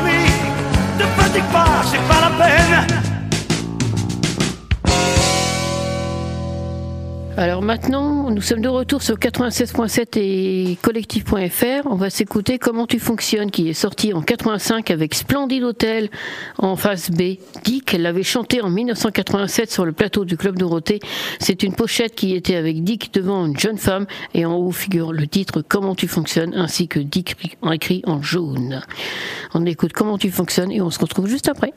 oui. 1.37 1.43
Ne 1.43 1.43
fatigue 1.43 1.53
pas, 1.53 1.83
c'est 1.85 2.09
pas 2.09 2.21
la 2.21 2.45
peine. 2.45 3.16
Alors 7.39 7.61
maintenant, 7.61 8.31
nous 8.31 8.41
sommes 8.41 8.63
de 8.63 8.69
retour 8.69 9.03
sur 9.03 9.17
96.7 9.17 10.19
et 10.19 10.79
collectif.fr. 10.81 11.87
On 11.87 11.97
va 11.97 12.09
s'écouter 12.09 12.59
Comment 12.59 12.87
tu 12.87 12.99
fonctionnes, 12.99 13.51
qui 13.51 13.69
est 13.69 13.75
sorti 13.75 14.15
en 14.15 14.23
85 14.23 14.91
avec 14.91 15.15
Splendide 15.15 15.63
Hôtel 15.63 16.09
en 16.57 16.77
face 16.77 17.11
B. 17.11 17.37
Dick 17.63 17.93
l'avait 17.93 18.23
chanté 18.23 18.63
en 18.63 18.71
1987 18.71 19.71
sur 19.71 19.85
le 19.85 19.93
plateau 19.93 20.25
du 20.25 20.39
Club 20.39 20.57
Dorothée. 20.57 20.99
C'est 21.39 21.63
une 21.63 21.75
pochette 21.75 22.15
qui 22.15 22.35
était 22.35 22.57
avec 22.57 22.83
Dick 22.83 23.13
devant 23.13 23.45
une 23.45 23.59
jeune 23.59 23.77
femme 23.77 24.07
et 24.33 24.47
en 24.47 24.55
haut 24.57 24.73
figure 24.73 25.13
le 25.13 25.27
titre 25.27 25.61
Comment 25.61 25.95
tu 25.95 26.09
fonctionnes 26.09 26.55
ainsi 26.55 26.89
que 26.89 27.01
Dick 27.01 27.37
écrit 27.71 28.01
en 28.07 28.23
jaune. 28.23 28.81
On 29.53 29.67
écoute 29.67 29.93
Comment 29.93 30.17
tu 30.17 30.31
fonctionnes 30.31 30.73
et 30.73 30.81
on 30.81 30.89
se 30.89 31.01
retrouve 31.01 31.27
juste 31.27 31.51
après. 31.51 31.75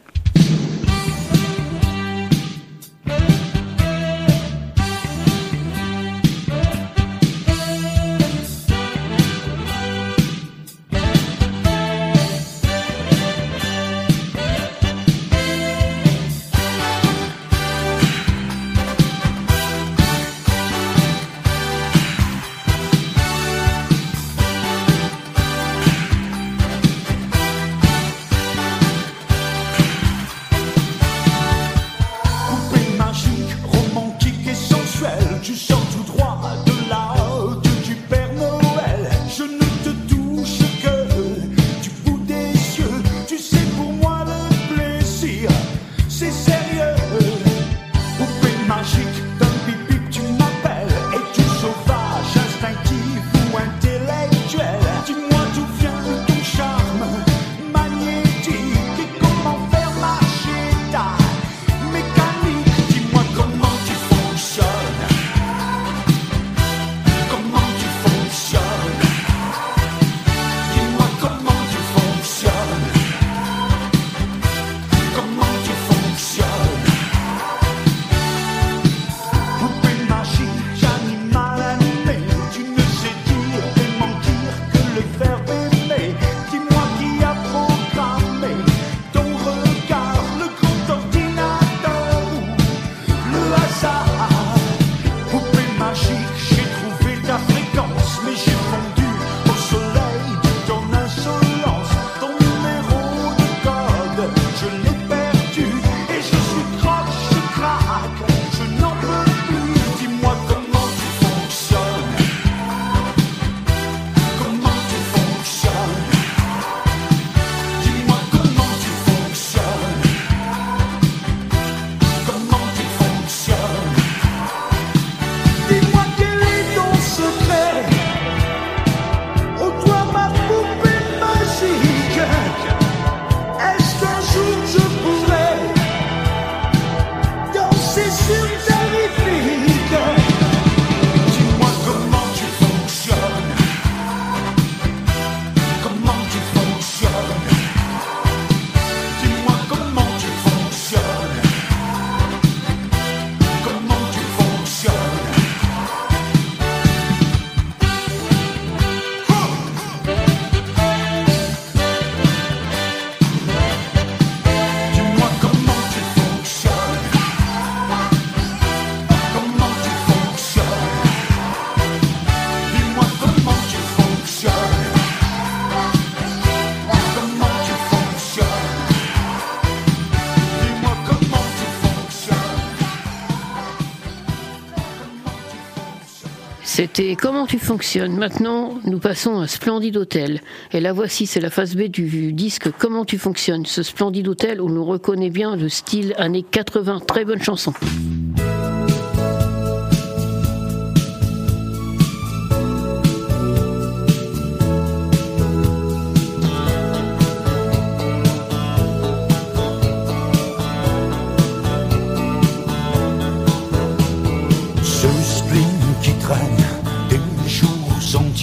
C'était 186.80 187.18
Comment 187.18 187.46
tu 187.46 187.60
fonctionnes. 187.60 188.16
Maintenant, 188.16 188.80
nous 188.86 189.00
passons 189.00 189.42
à 189.42 189.48
Splendide 189.48 189.98
Hôtel. 189.98 190.40
Et 190.72 190.80
la 190.80 190.94
voici, 190.94 191.26
c'est 191.26 191.42
la 191.42 191.50
phase 191.50 191.76
B 191.76 191.90
du 191.90 192.32
disque 192.32 192.72
Comment 192.72 193.04
tu 193.04 193.18
fonctionnes. 193.18 193.66
Ce 193.66 193.84
Splendide 193.84 194.30
Hôtel 194.30 194.62
où 194.62 194.70
l'on 194.70 194.86
reconnaît 194.86 195.30
bien 195.30 195.58
le 195.58 195.68
style 195.68 196.14
années 196.18 196.46
80. 196.50 197.02
Très 197.06 197.26
bonne 197.26 197.42
chanson. 197.42 197.74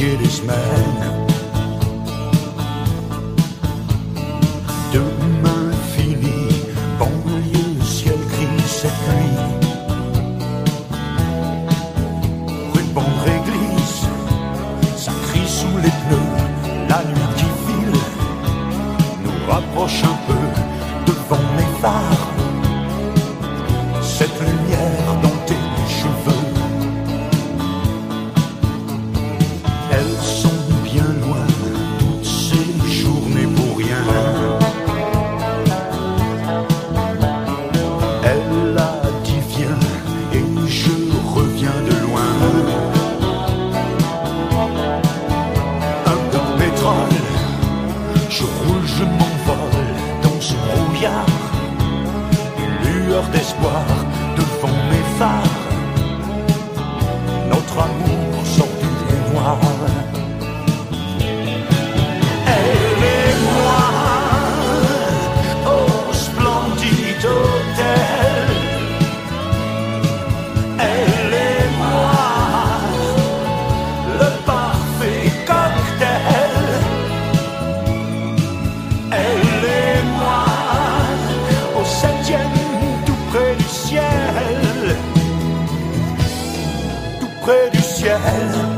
Des 0.05 0.29
semaines. 0.29 1.26
D'espoir 53.25 53.85
devant 54.37 54.77
mes 54.91 55.19
phares. 55.19 55.57
Notre 57.49 57.79
amour 57.79 58.47
sort 58.47 58.69
du 58.81 59.33
noir. 59.35 59.59
Tout 87.47 87.53
près 87.53 87.71
du 87.71 87.81
ciel. 87.81 88.76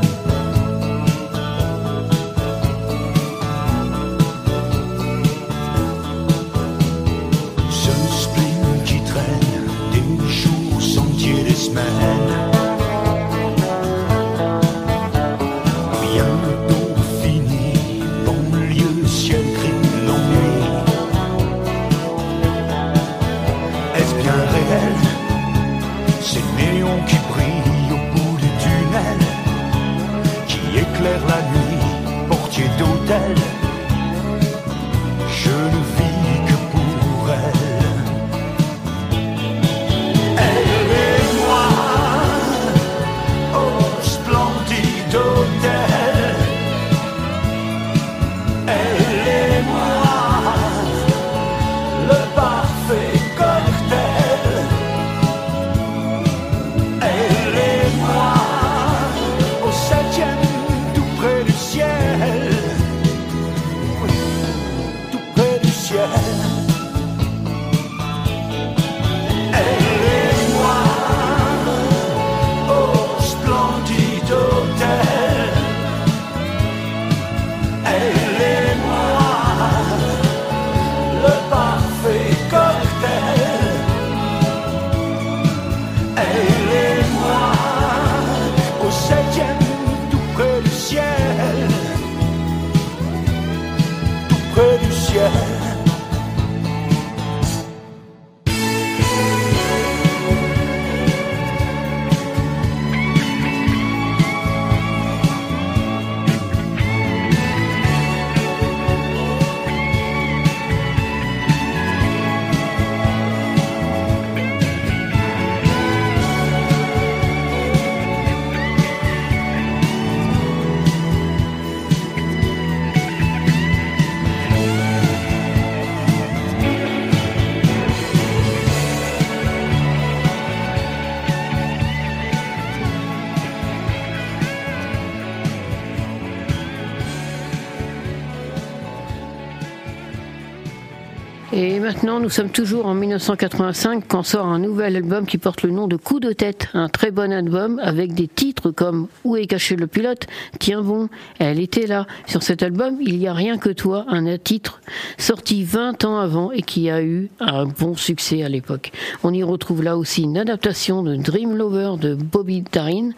Nous 142.17 142.29
sommes 142.29 142.49
toujours 142.49 142.87
en 142.87 142.95
1985 142.95 144.05
quand 144.07 144.23
sort 144.23 144.47
un 144.47 144.57
nouvel 144.57 144.95
album 144.95 145.27
qui 145.27 145.37
porte 145.37 145.61
le 145.61 145.69
nom 145.69 145.87
de 145.87 145.95
Coup 145.95 146.19
de 146.19 146.31
tête. 146.31 146.69
Un 146.73 146.89
très 146.89 147.11
bon 147.11 147.31
album 147.31 147.79
avec 147.83 148.13
des 148.13 148.27
titres 148.27 148.71
comme 148.71 149.07
Où 149.23 149.35
est 149.35 149.45
caché 149.45 149.75
le 149.75 149.85
pilote? 149.85 150.25
Tiens 150.59 150.81
bon, 150.81 151.09
elle 151.37 151.59
était 151.59 151.85
là. 151.85 152.07
Sur 152.25 152.41
cet 152.41 152.63
album, 152.63 152.97
il 152.99 153.17
y 153.17 153.27
a 153.27 153.33
rien 153.33 153.59
que 153.59 153.69
toi, 153.69 154.05
un 154.07 154.37
titre 154.37 154.81
sorti 155.19 155.63
20 155.63 156.03
ans 156.05 156.17
avant 156.17 156.51
et 156.51 156.63
qui 156.63 156.89
a 156.89 157.03
eu 157.03 157.29
un 157.39 157.65
bon 157.65 157.95
succès 157.95 158.41
à 158.43 158.49
l'époque. 158.49 158.91
On 159.23 159.33
y 159.33 159.43
retrouve 159.43 159.83
là 159.83 159.95
aussi 159.95 160.23
une 160.23 160.37
adaptation 160.37 161.03
de 161.03 161.15
Dream 161.15 161.55
Lover 161.55 161.91
de 161.99 162.15
Bobby 162.15 162.63
Darin 162.71 163.11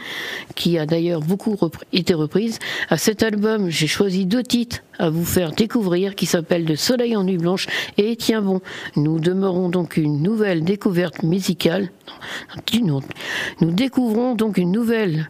qui 0.56 0.78
a 0.78 0.86
d'ailleurs 0.86 1.22
beaucoup 1.22 1.58
été 1.94 2.14
reprise. 2.14 2.60
À 2.90 2.98
cet 2.98 3.24
album, 3.24 3.70
j'ai 3.70 3.88
choisi 3.88 4.26
deux 4.26 4.44
titres 4.44 4.80
à 5.02 5.10
vous 5.10 5.26
faire 5.26 5.52
découvrir 5.52 6.14
qui 6.14 6.28
s'appellent 6.28 6.64
De 6.64 6.76
Soleil 6.76 7.16
en 7.16 7.24
nuit 7.24 7.40
blanche 7.40 7.68
et 7.98 8.16
Tiens 8.16 8.42
bon. 8.42 8.62
Nous 8.96 9.20
demeurons 9.20 9.68
donc 9.68 9.98
une 9.98 10.22
nouvelle 10.22 10.64
découverte 10.64 11.24
musicale. 11.24 11.90
Nous 13.62 13.72
découvrons 13.72 14.36
donc 14.36 14.58
une 14.58 14.72
nouvelle 14.72 15.28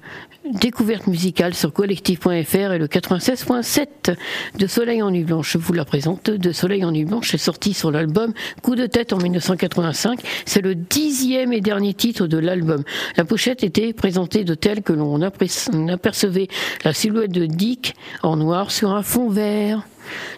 découverte 0.54 1.08
musicale 1.08 1.54
sur 1.54 1.74
collectif.fr 1.74 2.72
et 2.74 2.78
le 2.78 2.88
96.7 2.88 4.16
de 4.58 4.68
Soleil 4.68 5.02
en 5.02 5.12
nuit 5.12 5.24
blanche. 5.24 5.54
Je 5.54 5.58
vous 5.58 5.74
la 5.74 5.86
présente. 5.86 6.30
De 6.30 6.52
Soleil 6.52 6.84
en 6.86 6.92
nuit 6.92 7.06
blanche 7.06 7.34
est 7.34 7.40
sorti 7.40 7.74
sur 7.74 7.92
l'album 7.92 8.34
Coup 8.62 8.76
de 8.76 8.86
tête 8.86 9.14
en 9.14 9.18
1985. 9.18 10.20
C'est 10.46 10.62
le 10.62 10.76
dixième 10.76 11.54
et 11.54 11.62
dernier 11.62 11.94
titre 11.94 12.28
de 12.28 12.38
l'album. 12.38 12.84
La 13.18 13.26
pochette 13.26 13.64
était 13.64 13.94
présentée 13.94 14.44
de 14.44 14.54
telle 14.54 14.82
que 14.82 14.94
l'on 14.94 15.22
apercevait 15.22 16.48
la 16.84 16.94
silhouette 16.94 17.32
de 17.32 17.46
Dick 17.46 17.96
en 18.24 18.38
noir 18.38 18.72
sur 18.72 18.92
un 18.92 19.04
fond 19.04 19.30
vert. 19.30 19.84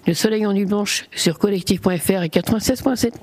De 0.06 0.14
Soleil 0.14 0.46
en 0.46 0.54
nuit 0.54 0.66
blanche 0.66 1.06
sur 1.16 1.40
collectif.fr 1.40 2.24
et 2.24 2.30
96.7. 2.30 3.14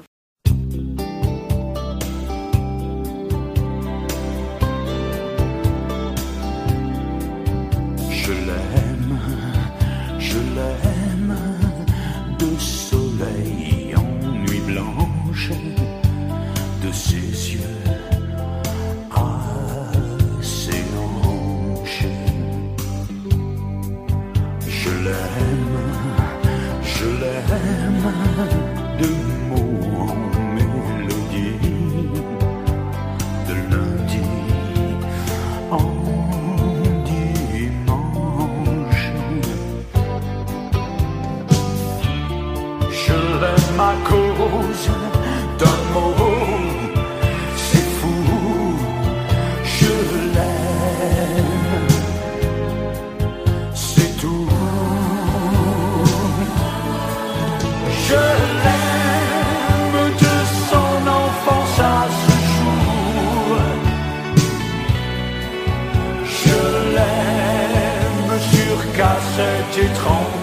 de 16.83 16.93
ces 16.93 17.30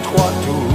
crois 0.08 0.32
tout. 0.42 0.67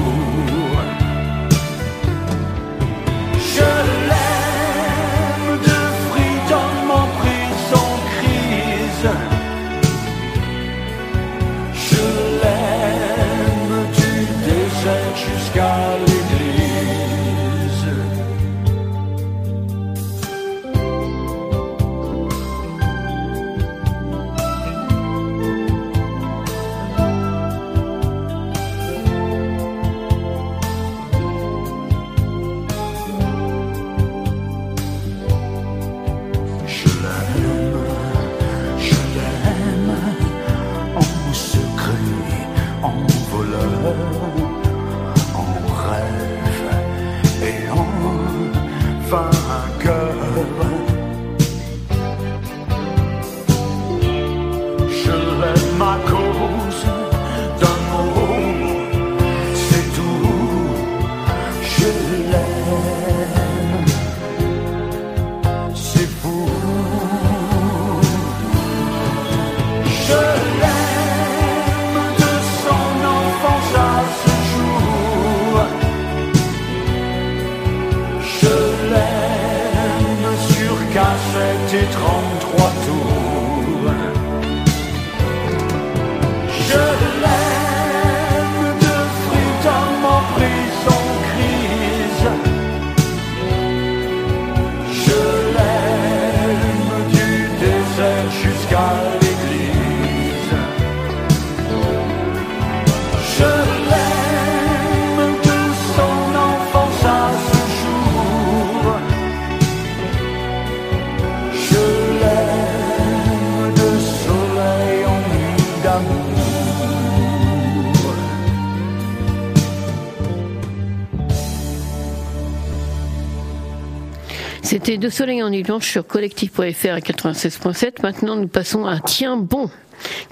C'était 124.85 124.97
De 124.97 125.07
Soleil 125.07 125.41
en 125.41 125.49
Nuit 125.49 125.63
Blanche 125.63 125.89
sur 125.89 126.05
collectif.fr 126.05 126.59
à 126.59 126.99
96.7. 126.99 128.01
Maintenant, 128.03 128.35
nous 128.35 128.49
passons 128.49 128.85
à 128.85 128.99
Tiens 128.99 129.37
bon 129.37 129.69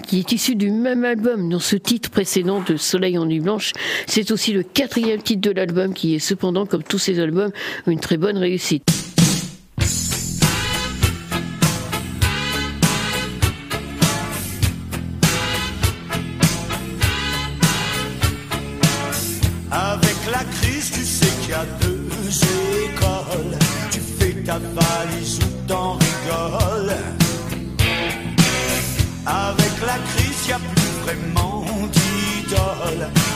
qui 0.06 0.18
est 0.18 0.30
issu 0.30 0.56
du 0.56 0.70
même 0.70 1.06
album 1.06 1.48
dans 1.48 1.58
ce 1.58 1.74
titre 1.74 2.10
précédent 2.10 2.60
de 2.60 2.76
Soleil 2.76 3.16
en 3.16 3.24
nuit 3.24 3.40
blanche. 3.40 3.72
C'est 4.06 4.30
aussi 4.30 4.52
le 4.52 4.62
quatrième 4.62 5.22
titre 5.22 5.40
de 5.40 5.52
l'album 5.52 5.94
qui 5.94 6.14
est 6.14 6.18
cependant, 6.18 6.66
comme 6.66 6.82
tous 6.82 6.98
ces 6.98 7.18
albums, 7.18 7.50
une 7.86 7.98
très 7.98 8.18
bonne 8.18 8.36
réussite. 8.36 9.01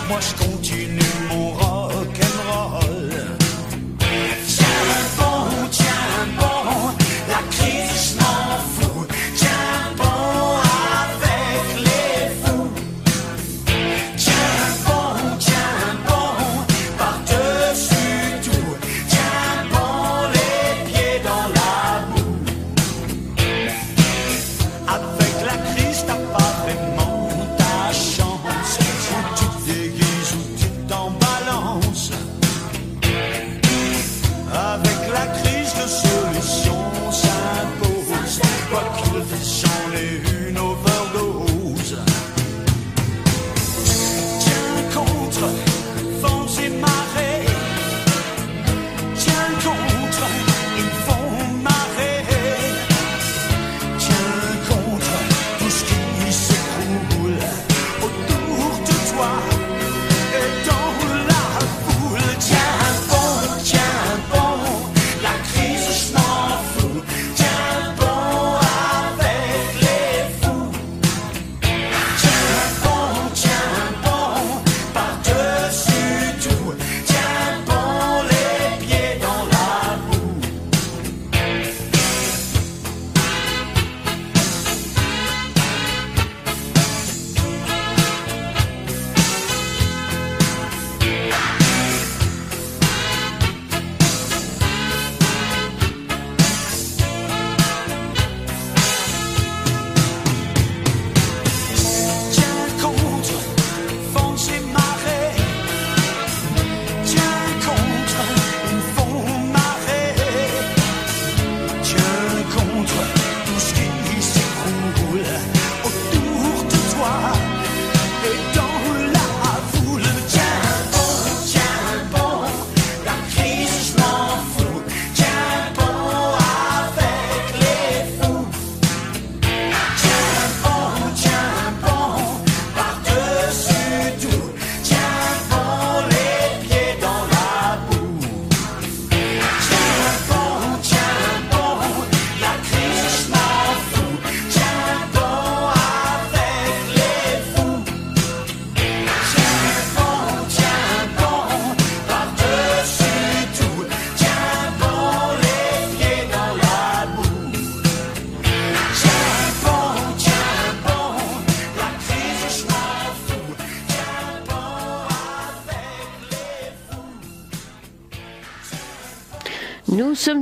Moscou 0.09 0.57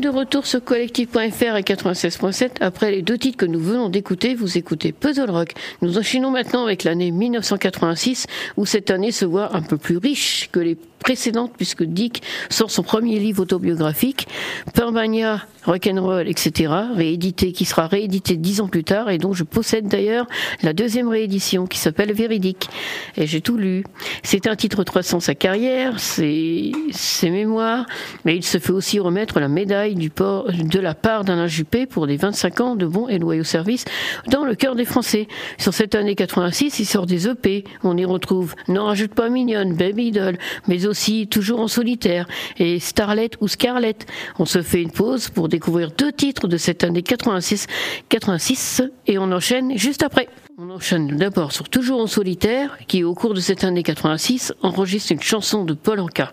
de 0.04 0.10
retour 0.10 0.44
sur 0.44 0.62
collectif.fr 0.62 1.56
et 1.56 1.62
96.7. 1.62 2.60
Après 2.60 2.90
les 2.90 3.00
deux 3.00 3.16
titres 3.16 3.38
que 3.38 3.46
nous 3.46 3.58
venons 3.58 3.88
d'écouter, 3.88 4.34
vous 4.34 4.58
écoutez 4.58 4.92
Puzzle 4.92 5.30
Rock. 5.30 5.54
Nous 5.80 5.96
enchaînons 5.96 6.30
maintenant 6.30 6.64
avec 6.64 6.84
l'année 6.84 7.10
1986, 7.10 8.26
où 8.58 8.66
cette 8.66 8.90
année 8.90 9.12
se 9.12 9.24
voit 9.24 9.56
un 9.56 9.62
peu 9.62 9.78
plus 9.78 9.96
riche 9.96 10.50
que 10.52 10.60
les 10.60 10.76
précédente 11.04 11.52
puisque 11.56 11.84
Dick 11.84 12.22
sort 12.48 12.70
son 12.70 12.82
premier 12.82 13.18
livre 13.18 13.42
autobiographique, 13.42 14.26
Purbania, 14.72 15.42
Rock'n'Roll, 15.66 16.28
etc., 16.28 16.72
réédité, 16.94 17.52
qui 17.52 17.66
sera 17.66 17.86
réédité 17.86 18.36
dix 18.36 18.60
ans 18.60 18.68
plus 18.68 18.84
tard 18.84 19.10
et 19.10 19.18
dont 19.18 19.34
je 19.34 19.44
possède 19.44 19.86
d'ailleurs 19.86 20.26
la 20.62 20.72
deuxième 20.72 21.08
réédition 21.08 21.66
qui 21.66 21.78
s'appelle 21.78 22.12
Véridique. 22.12 22.68
Et 23.16 23.26
j'ai 23.26 23.42
tout 23.42 23.56
lu. 23.56 23.84
C'est 24.22 24.46
un 24.46 24.56
titre 24.56 24.82
300 24.82 25.20
sa 25.20 25.34
carrière, 25.34 26.00
c'est 26.00 26.72
ses 26.90 27.30
mémoires, 27.30 27.86
mais 28.24 28.36
il 28.36 28.44
se 28.44 28.58
fait 28.58 28.72
aussi 28.72 28.98
remettre 28.98 29.40
la 29.40 29.48
médaille 29.48 29.94
de 29.94 30.80
la 30.80 30.94
part 30.94 31.24
d'Alain 31.24 31.46
Juppé 31.46 31.86
pour 31.86 32.06
des 32.06 32.16
25 32.16 32.60
ans 32.60 32.76
de 32.76 32.86
bons 32.86 33.08
et 33.08 33.18
loyaux 33.18 33.44
services 33.44 33.84
dans 34.28 34.44
le 34.44 34.54
cœur 34.54 34.74
des 34.74 34.86
Français. 34.86 35.28
Sur 35.58 35.74
cette 35.74 35.94
année 35.94 36.14
86, 36.14 36.78
il 36.78 36.86
sort 36.86 37.04
des 37.04 37.28
EP. 37.28 37.64
On 37.82 37.96
y 37.96 38.06
retrouve 38.06 38.54
N'en 38.68 38.86
rajoute 38.86 39.14
pas 39.14 39.28
mignonne, 39.28 39.74
Baby 39.74 40.10
Doll, 40.10 40.38
mais 40.66 40.86
aussi 40.86 40.93
aussi 40.94 41.26
toujours 41.26 41.58
en 41.58 41.66
solitaire, 41.66 42.28
et 42.56 42.78
Starlet 42.78 43.30
ou 43.40 43.48
Scarlett. 43.48 44.06
On 44.38 44.44
se 44.44 44.62
fait 44.62 44.80
une 44.80 44.92
pause 44.92 45.28
pour 45.28 45.48
découvrir 45.48 45.90
deux 45.90 46.12
titres 46.12 46.46
de 46.46 46.56
cette 46.56 46.84
année 46.84 47.02
86, 47.02 47.66
86 48.08 48.82
et 49.08 49.18
on 49.18 49.32
enchaîne 49.32 49.76
juste 49.76 50.04
après. 50.04 50.28
On 50.56 50.70
enchaîne 50.70 51.08
d'abord 51.16 51.50
sur 51.50 51.68
Toujours 51.68 52.00
en 52.00 52.06
solitaire, 52.06 52.78
qui 52.86 53.02
au 53.02 53.12
cours 53.12 53.34
de 53.34 53.40
cette 53.40 53.64
année 53.64 53.82
86 53.82 54.52
enregistre 54.62 55.10
une 55.10 55.20
chanson 55.20 55.64
de 55.64 55.74
Paul 55.74 55.98
Anka. 55.98 56.30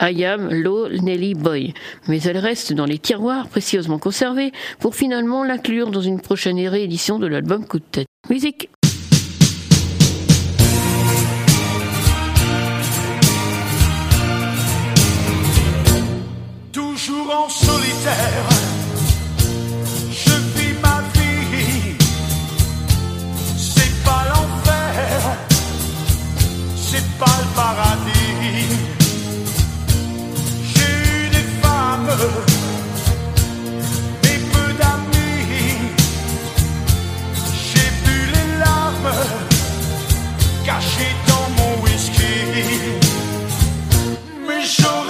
I 0.00 0.24
am 0.24 0.48
Low 0.48 0.88
Nelly 0.90 1.34
Boy, 1.34 1.74
mais 2.06 2.22
elle 2.22 2.38
reste 2.38 2.72
dans 2.72 2.86
les 2.86 3.00
tiroirs 3.00 3.48
précieusement 3.48 3.98
conservés 3.98 4.52
pour 4.78 4.94
finalement 4.94 5.42
l'inclure 5.42 5.90
dans 5.90 6.02
une 6.02 6.20
prochaine 6.20 6.60
réédition 6.68 7.18
de 7.18 7.26
l'album 7.26 7.66
Coup 7.66 7.80
de 7.80 7.84
tête. 7.90 8.06
Musique 8.30 8.70
Je 20.10 20.34
vis 20.54 20.74
ma 20.80 21.02
vie, 21.14 21.96
c'est 23.56 23.94
pas 24.04 24.22
l'enfer, 24.30 25.20
c'est 26.76 27.08
pas 27.18 27.38
le 27.42 27.48
paradis. 27.56 28.68
J'ai 30.72 30.92
eu 31.10 31.28
des 31.30 31.48
femmes, 31.60 32.14
et 34.24 34.38
peu 34.52 34.68
d'amis, 34.80 35.78
j'ai 37.66 37.90
bu 38.04 38.16
les 38.34 38.48
larmes 38.60 39.16
cachées 40.64 41.16
dans 41.26 41.48
mon 41.58 41.72
whisky, 41.82 42.38
mais 44.46 44.62
j'aurais 44.64 45.07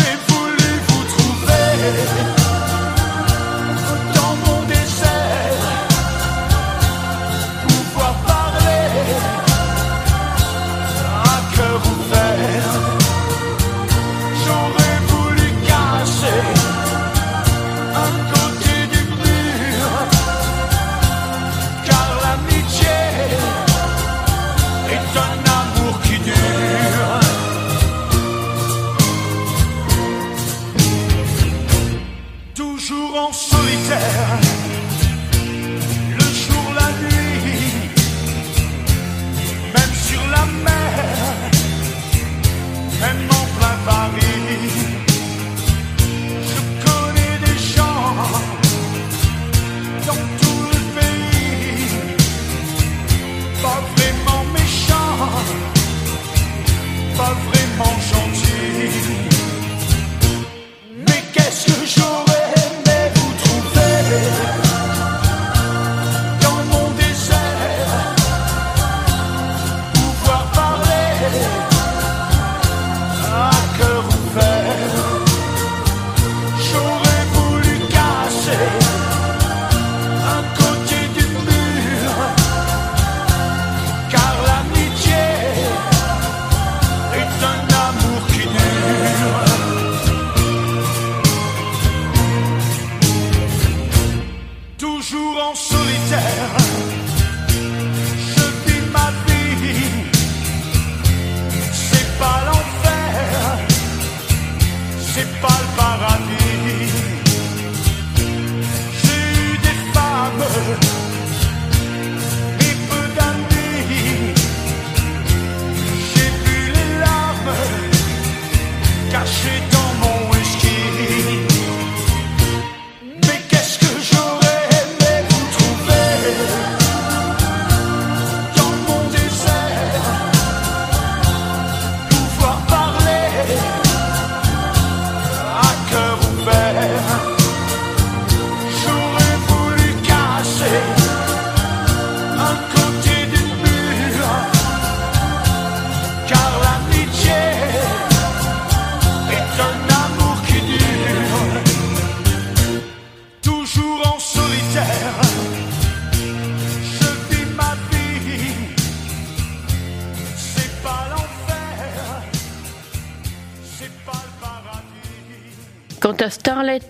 Starlet 166.26 166.80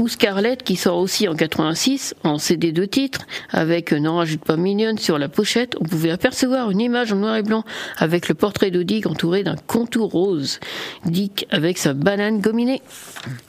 ou 0.00 0.08
Scarlett 0.08 0.62
qui 0.62 0.74
sort 0.74 0.96
aussi 0.96 1.28
en 1.28 1.34
86 1.34 2.14
en 2.24 2.38
CD 2.38 2.72
de 2.72 2.86
titres 2.86 3.26
avec 3.50 3.92
N'en 3.92 4.16
rajoute 4.16 4.40
pas 4.40 4.56
Minion 4.56 4.96
sur 4.96 5.18
la 5.18 5.28
pochette, 5.28 5.76
on 5.80 5.84
pouvait 5.84 6.10
apercevoir 6.10 6.70
une 6.70 6.80
image 6.80 7.12
en 7.12 7.16
noir 7.16 7.36
et 7.36 7.42
blanc 7.42 7.64
avec 7.98 8.28
le 8.28 8.34
portrait 8.34 8.70
de 8.70 8.82
Dick 8.82 9.06
entouré 9.06 9.44
d'un 9.44 9.56
contour 9.56 10.10
rose. 10.10 10.58
Dick 11.04 11.46
avec 11.50 11.76
sa 11.76 11.92
banane 11.92 12.40
gominée. 12.40 12.82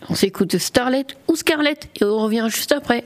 On 0.10 0.16
s'écoute 0.16 0.58
Starlet 0.58 1.08
ou 1.28 1.36
Scarlett 1.36 1.90
et 2.00 2.04
on 2.04 2.20
revient 2.20 2.48
juste 2.50 2.74
après. 2.74 3.06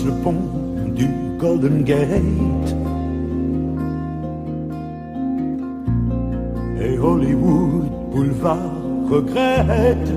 Le 0.00 0.12
pont 0.24 0.34
du 0.94 1.06
Golden 1.38 1.84
Gate. 1.84 2.70
Et 6.80 6.98
Hollywood 6.98 7.90
Boulevard 8.10 8.72
regrette 9.10 10.12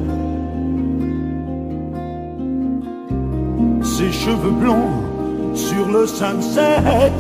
ses 3.84 4.11
cheveux 4.11 4.55
blonds 4.61 5.53
sur 5.53 5.91
le 5.91 6.07
sunset 6.07 7.11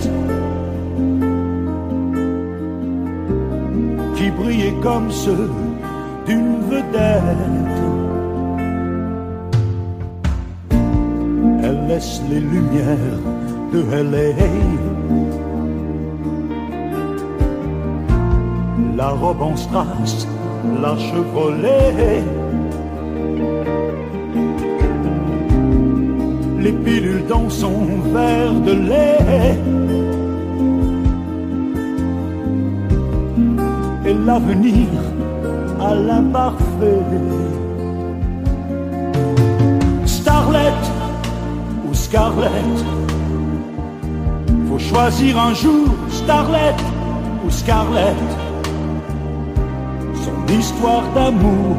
qui 4.15 4.31
brillaient 4.31 4.79
comme 4.81 5.11
ceux 5.11 5.49
d'une 6.25 6.61
vedette. 6.69 8.04
Laisse 11.95 12.21
les 12.29 12.39
lumières 12.39 13.19
de 13.73 13.79
LA. 14.11 14.27
La 18.97 19.09
robe 19.21 19.41
en 19.41 19.55
strass, 19.55 20.27
la 20.81 20.93
Chevrolet. 20.97 22.23
Les 26.63 26.75
pilules 26.85 27.27
dans 27.27 27.49
son 27.49 27.77
verre 28.13 28.59
de 28.67 28.73
lait. 28.89 29.57
Et 34.07 34.15
l'avenir 34.27 34.87
à 35.79 35.95
l'imparfait. 35.95 37.03
Starlet 40.05 40.94
Scarlett, 42.15 42.85
faut 44.69 44.79
choisir 44.79 45.37
un 45.37 45.53
jour 45.53 45.89
Starlet 46.09 46.73
ou 47.45 47.49
Scarlett, 47.49 48.15
son 50.23 50.53
histoire 50.57 51.03
d'amour. 51.13 51.75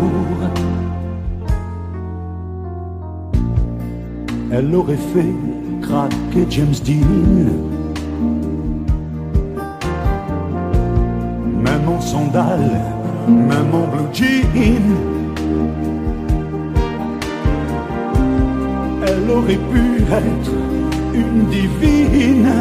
Elle 4.53 4.75
aurait 4.75 4.99
fait 5.15 5.35
craquer 5.81 6.47
James 6.51 6.75
Dean. 6.85 7.55
Même 11.63 11.89
en 11.89 12.01
sandales, 12.03 12.83
même 13.27 13.75
en 13.75 13.87
blue 13.87 14.13
jean. 14.13 15.16
Elle 19.49 19.53
aurait 19.53 19.69
pu 19.73 20.03
être 20.13 20.51
une 21.15 21.47
divine. 21.47 22.53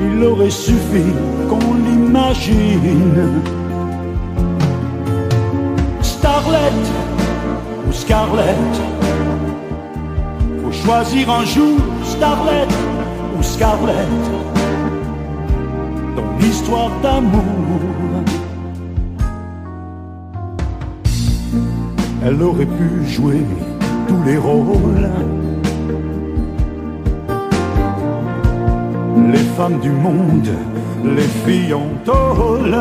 Il 0.00 0.24
aurait 0.24 0.50
suffi 0.50 1.04
qu'on 1.48 1.74
l'imagine. 1.74 3.42
Starlet 6.02 6.72
ou 7.88 7.92
Scarlett, 7.92 8.74
faut 10.62 10.72
choisir 10.72 11.30
un 11.30 11.44
jour 11.44 11.78
Starlet 12.02 12.66
ou 13.38 13.42
Scarlett 13.42 14.08
dans 16.16 16.38
l'histoire 16.40 16.90
d'amour. 17.02 17.83
Elle 22.26 22.42
aurait 22.42 22.64
pu 22.64 23.06
jouer 23.06 23.44
tous 24.08 24.22
les 24.24 24.38
rôles. 24.38 25.10
Les 29.30 29.44
femmes 29.56 29.78
du 29.80 29.90
monde, 29.90 30.48
les 31.04 31.28
filles 31.44 31.74
en 31.74 31.88
tôle. 32.02 32.74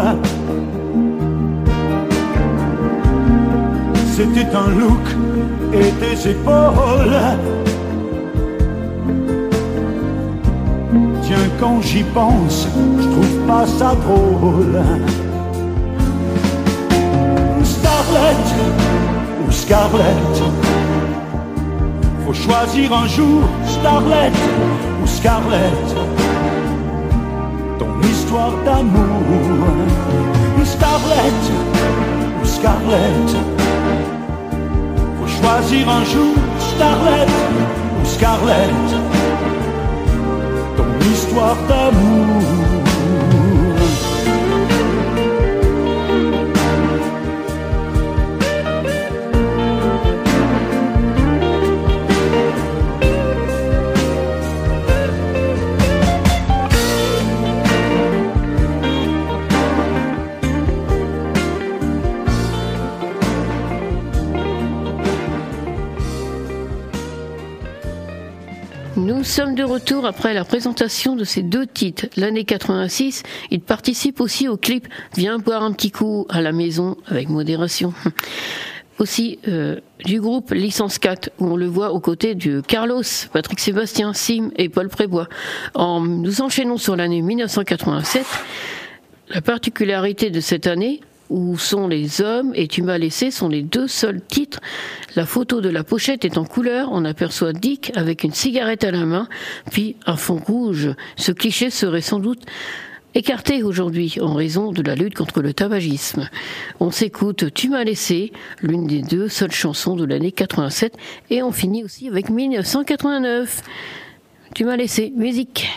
C'était 4.16 4.56
un 4.56 4.70
look 4.80 5.06
et 5.74 5.91
des 6.00 6.30
épaules. 6.30 7.20
Tiens, 11.22 11.50
quand 11.60 11.82
j'y 11.82 12.04
pense, 12.04 12.70
je 12.98 13.08
trouve 13.10 13.48
pas 13.48 13.68
ça 13.68 13.94
drôle. 14.06 14.82
Starlet 17.64 19.03
Scarlett, 19.66 20.43
faut 22.26 22.34
choisir 22.34 22.91
un 22.91 23.07
jour 23.07 23.43
Starlet 23.66 24.34
ou 25.01 25.07
Scarlett. 25.07 25.88
Ton 27.80 28.01
histoire 28.01 28.51
d'amour, 28.66 29.64
Starlet 30.66 31.39
ou 32.41 32.45
Scarlett, 32.45 33.30
faut 35.18 35.28
choisir 35.28 35.89
un 35.89 36.03
jour 36.03 36.36
Starlet 36.59 37.32
ou 38.01 38.05
Scarlett 38.05 38.89
ton 40.76 41.09
histoire 41.09 41.55
d'amour. 41.70 42.72
Sommes 69.34 69.56
de 69.56 69.64
retour 69.64 70.06
après 70.06 70.36
la 70.36 70.46
présentation 70.46 71.16
de 71.16 71.24
ces 71.24 71.42
deux 71.42 71.66
titres. 71.66 72.06
L'année 72.18 72.44
86, 72.44 73.24
il 73.50 73.62
participe 73.62 74.22
aussi 74.22 74.48
au 74.48 74.58
clip 74.58 74.88
Viens 75.16 75.40
boire 75.40 75.64
un 75.64 75.72
petit 75.72 75.90
coup 75.90 76.28
à 76.30 76.40
la 76.40 76.52
maison 76.52 76.98
avec 77.08 77.30
modération. 77.30 77.96
Aussi 79.00 79.40
euh, 79.48 79.80
du 80.06 80.22
groupe 80.22 80.52
Licence 80.52 81.00
4 81.00 81.32
où 81.40 81.48
on 81.48 81.56
le 81.56 81.66
voit 81.66 81.94
aux 81.94 82.00
côtés 82.00 82.36
de 82.36 82.62
Carlos, 82.62 83.02
Patrick 83.34 83.60
Sébastien, 83.60 84.14
Sim 84.14 84.52
et 84.56 84.70
Paul 84.70 84.88
Prébois. 84.88 85.28
Nous 85.76 86.42
enchaînons 86.42 86.78
sur 86.78 86.96
l'année 86.96 87.24
1987. 87.24 88.24
La 89.30 89.42
particularité 89.42 90.30
de 90.30 90.42
cette 90.42 90.68
année, 90.68 91.02
où 91.30 91.57
sont 91.57 91.88
les 91.88 92.21
hommes 92.21 92.51
et 92.55 92.67
tu 92.67 92.82
m'as 92.82 92.97
laissé 92.97 93.32
sont 93.32 93.49
les 93.49 93.61
deux 93.61 93.88
seuls 93.88 94.21
titres. 94.21 94.59
La 95.15 95.26
photo 95.26 95.61
de 95.61 95.69
la 95.69 95.84
pochette 95.84 96.26
est 96.26 96.38
en 96.38 96.45
couleur, 96.45 96.89
on 96.91 97.05
aperçoit 97.05 97.53
Dick 97.53 97.91
avec 97.95 98.24
une 98.24 98.34
cigarette 98.34 98.84
à 98.84 98.91
la 98.91 99.05
main, 99.05 99.28
puis 99.71 99.95
un 100.05 100.15
fond 100.15 100.41
rouge. 100.45 100.89
Ce 101.15 101.32
cliché 101.32 101.69
serait 101.69 102.01
sans 102.01 102.19
doute 102.19 102.41
écarté 103.15 103.63
aujourd'hui 103.63 104.17
en 104.21 104.34
raison 104.34 104.71
de 104.71 104.82
la 104.82 104.95
lutte 104.95 105.15
contre 105.15 105.41
le 105.41 105.53
tabagisme. 105.53 106.30
On 106.80 106.91
s'écoute 106.91 107.53
Tu 107.53 107.69
m'as 107.69 107.84
laissé, 107.84 108.32
l'une 108.61 108.88
des 108.88 109.01
deux 109.01 109.30
seules 109.30 109.51
chansons 109.51 109.95
de 109.95 110.05
l'année 110.05 110.32
87, 110.32 110.97
et 111.30 111.43
on 111.43 111.51
finit 111.51 111.84
aussi 111.84 112.07
avec 112.07 112.30
1989. 112.30 113.61
Tu 114.55 114.65
m'as 114.65 114.78
laissé, 114.78 115.11
musique. 115.15 115.67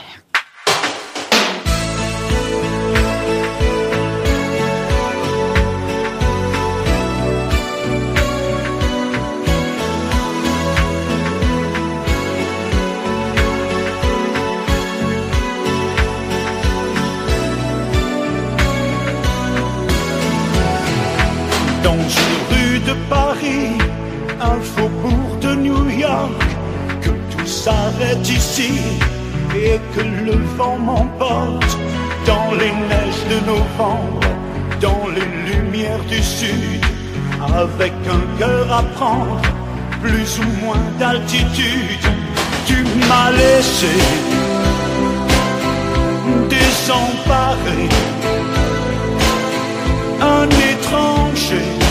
Paris, 23.08 23.78
un 24.40 24.60
faubourg 24.60 25.36
de 25.40 25.54
New 25.54 25.90
York, 25.90 26.42
que 27.00 27.10
tout 27.30 27.46
s'arrête 27.46 28.28
ici 28.28 28.80
et 29.54 29.78
que 29.94 30.02
le 30.02 30.36
vent 30.56 30.78
m'emporte 30.78 31.78
dans 32.26 32.50
les 32.52 32.72
neiges 32.90 33.24
de 33.30 33.46
novembre, 33.46 34.20
dans 34.80 35.06
les 35.14 35.52
lumières 35.52 36.04
du 36.08 36.22
sud, 36.22 36.84
avec 37.54 37.92
un 38.10 38.38
cœur 38.38 38.72
à 38.72 38.82
prendre, 38.82 39.40
plus 40.02 40.38
ou 40.40 40.64
moins 40.64 40.84
d'altitude. 40.98 42.06
Tu 42.66 42.84
m'as 43.08 43.30
laissé 43.30 43.94
désemparé, 46.48 47.88
un 50.20 50.48
étranger 50.72 51.85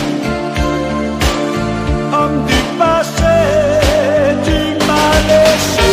du 2.46 2.60
passé, 2.78 3.38
tu 4.44 4.58
m'as 4.86 5.18
laissé 5.30 5.90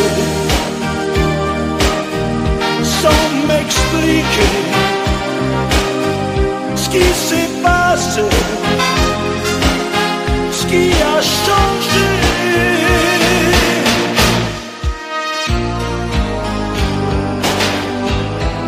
sans 3.02 3.24
m'expliquer 3.48 4.54
ce 6.76 6.90
qui 6.90 7.04
s'est 7.28 7.52
passé, 7.62 8.24
ce 10.52 10.66
qui 10.66 10.92
a 11.14 11.22
changé. 11.22 12.10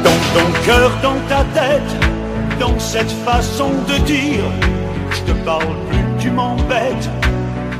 Dans 0.04 0.22
ton 0.36 0.48
cœur, 0.66 0.92
dans 1.02 1.20
ta 1.30 1.44
tête, 1.60 1.92
dans 2.60 2.78
cette 2.80 3.12
façon 3.26 3.72
de 3.90 3.98
dire, 4.04 4.46
je 5.12 5.22
te 5.32 5.38
parle 5.46 5.76
plus, 5.90 6.06
tu 6.20 6.30
m'embêtes 6.32 7.10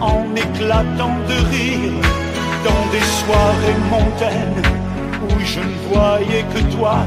en 0.06 0.24
éclatant 0.36 1.18
de 1.30 1.38
rire, 1.54 1.98
dans 2.68 2.86
des 2.94 3.06
soirées 3.22 3.82
montaines 3.96 4.62
où 5.30 5.40
je 5.44 5.60
ne 5.60 5.78
voyais 5.92 6.46
que 6.54 6.62
toi, 6.76 6.98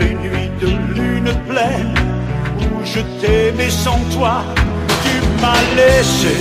les 0.00 0.14
nuits 0.24 0.52
de 0.60 0.70
lune 0.96 1.32
pleine, 1.48 1.94
où 2.60 2.84
je 2.84 3.00
t'aimais 3.20 3.70
sans 3.70 4.00
toi, 4.16 4.36
tu 5.04 5.14
m'as 5.40 5.64
laissé 5.80 6.36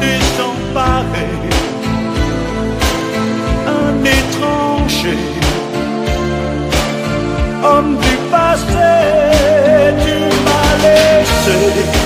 désemparé, 0.00 1.28
un 3.80 3.94
étranger, 4.18 5.22
homme 7.64 7.96
du 8.06 8.14
passé, 8.30 8.92
tu 10.04 10.16
m'as 10.46 10.72
laissé 10.84 12.03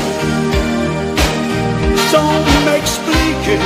sans 2.11 2.33
m'expliquer 2.65 3.59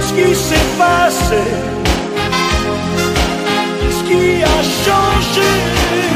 ce 0.00 0.12
qui 0.14 0.34
s'est 0.34 0.70
passé, 0.78 1.42
ce 3.90 4.02
qui 4.08 4.42
a 4.42 4.58
changé. 4.84 6.13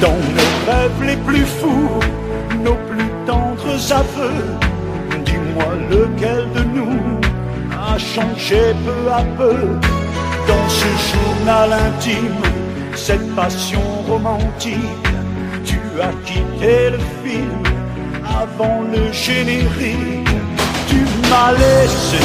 Dans 0.00 0.10
nos 0.10 0.70
rêves 0.70 1.02
les 1.02 1.16
plus 1.16 1.44
fous, 1.44 1.98
nos 2.62 2.76
plus 2.88 3.10
tendres 3.26 3.92
aveux, 3.92 4.44
dis-moi 5.24 5.74
lequel 5.90 6.46
de 6.52 6.62
nous 6.76 7.20
a 7.76 7.98
changé 7.98 8.60
peu 8.84 9.10
à 9.10 9.22
peu 9.36 9.56
dans 10.46 10.68
ce 10.68 10.86
journal 11.10 11.72
intime, 11.72 12.42
cette 12.94 13.34
passion 13.34 13.82
romantique. 14.08 15.08
Tu 15.64 15.80
as 16.00 16.12
quitté 16.24 16.90
le 16.90 16.98
film 17.24 17.62
avant 18.40 18.82
le 18.82 19.12
générique, 19.12 20.28
tu 20.86 21.00
m'as 21.28 21.52
laissé 21.52 22.24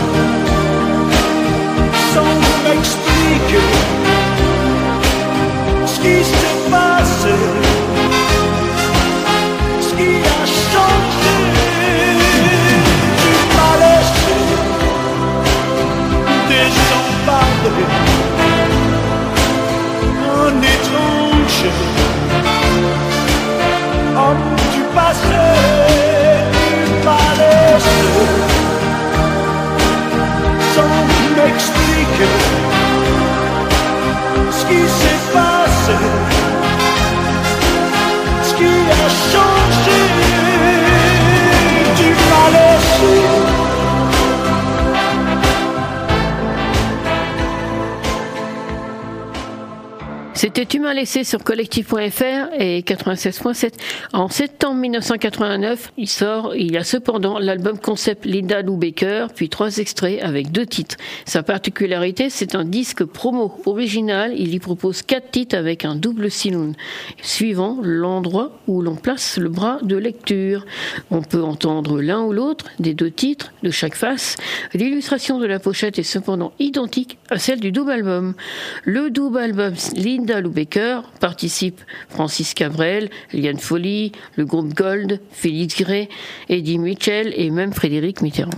laissé 50.95 51.23
sur 51.23 51.43
collectif.fr 51.43 52.44
et 52.59 52.81
96.7. 52.81 53.73
En 54.13 54.29
septembre 54.29 54.79
1989, 54.79 55.93
il 55.97 56.07
sort, 56.07 56.55
il 56.55 56.77
a 56.77 56.83
cependant 56.83 57.39
l'album 57.39 57.77
concept 57.77 58.25
Linda 58.25 58.61
Lou 58.61 58.77
Baker, 58.77 59.27
puis 59.35 59.49
trois 59.49 59.77
extraits 59.77 60.21
avec 60.21 60.51
deux 60.51 60.65
titres. 60.65 60.97
Sa 61.25 61.43
particularité, 61.43 62.29
c'est 62.29 62.55
un 62.55 62.65
disque 62.65 63.03
promo 63.03 63.59
original. 63.65 64.33
Il 64.37 64.53
y 64.53 64.59
propose 64.59 65.01
quatre 65.01 65.31
titres 65.31 65.57
avec 65.57 65.85
un 65.85 65.95
double 65.95 66.31
saloon, 66.31 66.73
suivant 67.21 67.79
l'endroit 67.81 68.59
où 68.67 68.81
l'on 68.81 68.95
place 68.95 69.37
le 69.37 69.49
bras 69.49 69.79
de 69.81 69.95
lecture. 69.95 70.65
On 71.11 71.21
peut 71.21 71.43
entendre 71.43 72.01
l'un 72.01 72.23
ou 72.23 72.33
l'autre 72.33 72.65
des 72.79 72.93
deux 72.93 73.11
titres 73.11 73.53
de 73.63 73.71
chaque 73.71 73.95
face. 73.95 74.37
L'illustration 74.73 75.39
de 75.39 75.45
la 75.45 75.59
pochette 75.59 75.99
est 75.99 76.03
cependant 76.03 76.53
identique 76.59 77.17
à 77.29 77.39
celle 77.39 77.59
du 77.59 77.71
double 77.71 77.91
album. 77.91 78.33
Le 78.83 79.09
double 79.09 79.39
album 79.39 79.73
Linda 79.95 80.41
Lou 80.41 80.51
Baker 80.51 81.01
participe 81.19 81.81
Francis 82.09 82.44
Cabrel, 82.53 83.09
Liane 83.33 83.59
Folly, 83.59 84.11
le 84.35 84.45
groupe 84.45 84.73
Gold, 84.73 85.19
Félix 85.31 85.81
Gray, 85.81 86.09
Eddie 86.49 86.77
Mitchell 86.77 87.33
et 87.35 87.49
même 87.49 87.73
Frédéric 87.73 88.21
Mitterrand. 88.21 88.51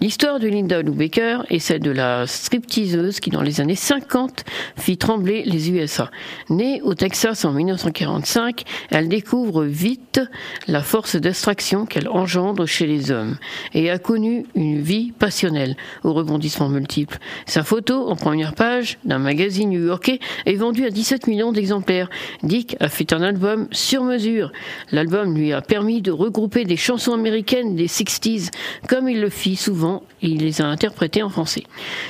L'histoire 0.00 0.38
de 0.38 0.48
Linda 0.48 0.82
Lou 0.82 0.92
Baker 0.92 1.40
est 1.50 1.58
celle 1.58 1.80
de 1.80 1.90
la 1.90 2.26
stripteaseuse 2.26 3.20
qui, 3.20 3.30
dans 3.30 3.42
les 3.42 3.60
années 3.60 3.76
50, 3.76 4.44
fit 4.76 4.98
trembler 4.98 5.42
les 5.44 5.70
USA. 5.70 6.10
Née 6.50 6.80
au 6.82 6.94
Texas 6.94 7.44
en 7.44 7.52
1945, 7.52 8.62
elle 8.90 9.08
découvre 9.08 9.64
vite 9.64 10.20
la 10.68 10.82
force 10.82 11.16
d'extraction 11.16 11.86
qu'elle 11.86 12.08
engendre 12.08 12.66
chez 12.66 12.86
les 12.86 13.10
hommes 13.10 13.36
et 13.74 13.90
a 13.90 13.98
connu 13.98 14.46
une 14.54 14.80
vie 14.80 15.12
passionnelle 15.12 15.76
aux 16.04 16.12
rebondissements 16.12 16.68
multiples. 16.68 17.18
Sa 17.46 17.62
photo 17.62 18.08
en 18.08 18.16
première 18.16 18.54
page 18.54 18.98
d'un 19.04 19.18
magazine 19.18 19.70
new-yorkais 19.70 20.20
est 20.46 20.54
vendue 20.54 20.86
à 20.86 20.90
17 20.90 21.26
millions 21.26 21.52
d'exemplaires. 21.52 22.10
Dick 22.42 22.76
a 22.80 22.88
fait 22.88 23.12
un 23.12 23.22
album 23.22 23.68
sur 23.70 24.04
mesure. 24.04 24.52
L'album 24.90 25.36
lui 25.36 25.52
a 25.52 25.62
permis 25.62 26.02
de 26.02 26.10
regrouper 26.10 26.64
des 26.64 26.76
chansons 26.76 27.12
américaines 27.12 27.76
des 27.76 27.86
60s 27.86 28.50
comme 28.88 29.08
il 29.08 29.20
le 29.20 29.30
fit 29.30 29.56
souvent, 29.62 30.02
il 30.20 30.38
les 30.38 30.60
a 30.60 30.66
interprétés 30.66 31.22
en 31.22 31.30
français. 31.30 31.64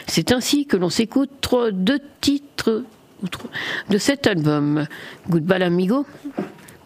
C'est 0.07 0.33
ainsi 0.33 0.67
que 0.67 0.77
l'on 0.77 0.89
s'écoute 0.89 1.31
trois, 1.41 1.71
deux 1.71 2.01
titres 2.21 2.83
de 3.91 3.99
cet 3.99 4.27
album. 4.27 4.87
Goodbye 5.29 5.63
Amigo. 5.63 6.07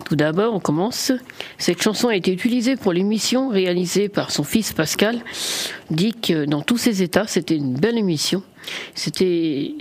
Tout 0.06 0.14
d'abord, 0.14 0.54
on 0.54 0.60
commence. 0.60 1.10
Cette 1.58 1.82
chanson 1.82 2.06
a 2.06 2.14
été 2.14 2.32
utilisée 2.32 2.76
pour 2.76 2.92
l'émission 2.92 3.48
réalisée 3.48 4.08
par 4.08 4.30
son 4.30 4.44
fils 4.44 4.72
Pascal. 4.72 5.18
Dick, 5.90 6.32
dans 6.46 6.62
tous 6.62 6.78
ses 6.78 7.02
états, 7.02 7.26
c'était 7.26 7.56
une 7.56 7.74
belle 7.74 7.98
émission. 7.98 8.44
C'était 8.94 9.74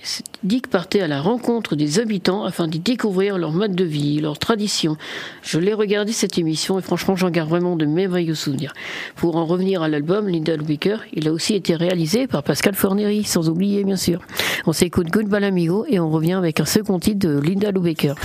Dick 0.44 0.68
partait 0.68 1.02
à 1.02 1.08
la 1.08 1.22
rencontre 1.22 1.76
des 1.76 2.00
habitants 2.00 2.44
afin 2.44 2.68
d'y 2.68 2.80
découvrir 2.80 3.38
leur 3.38 3.52
mode 3.52 3.76
de 3.76 3.84
vie, 3.84 4.20
leurs 4.20 4.40
traditions. 4.40 4.98
Je 5.44 5.60
l'ai 5.60 5.74
regardé 5.74 6.12
cette 6.12 6.40
émission 6.40 6.80
et 6.80 6.82
franchement 6.82 7.16
j'en 7.16 7.30
garde 7.30 7.50
vraiment 7.50 7.76
de 7.76 7.86
merveilleux 7.86 8.36
souvenirs. 8.36 8.74
Pour 9.16 9.38
en 9.38 9.46
revenir 9.46 9.84
à 9.84 9.88
l'album 9.88 10.28
Linda 10.28 10.58
Baker, 10.58 10.98
il 11.14 11.28
a 11.28 11.34
aussi 11.34 11.54
été 11.54 11.76
réalisé 11.76 12.26
par 12.26 12.42
Pascal 12.42 12.74
Fornery, 12.74 13.24
sans 13.24 13.48
oublier 13.50 13.84
bien 13.84 13.96
sûr. 13.96 14.22
On 14.66 14.74
s'écoute 14.74 15.08
Good 15.12 15.32
Amigo 15.34 15.86
et 15.88 16.00
on 16.00 16.10
revient 16.10 16.34
avec 16.34 16.60
un 16.60 16.66
second 16.66 17.00
titre 17.00 17.28
de 17.28 17.40
Linda 17.40 17.72
Baker. 17.72 18.16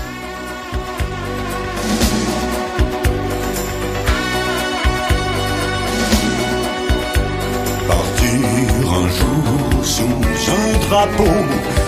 sera 10.91 11.07
beau 11.17 11.41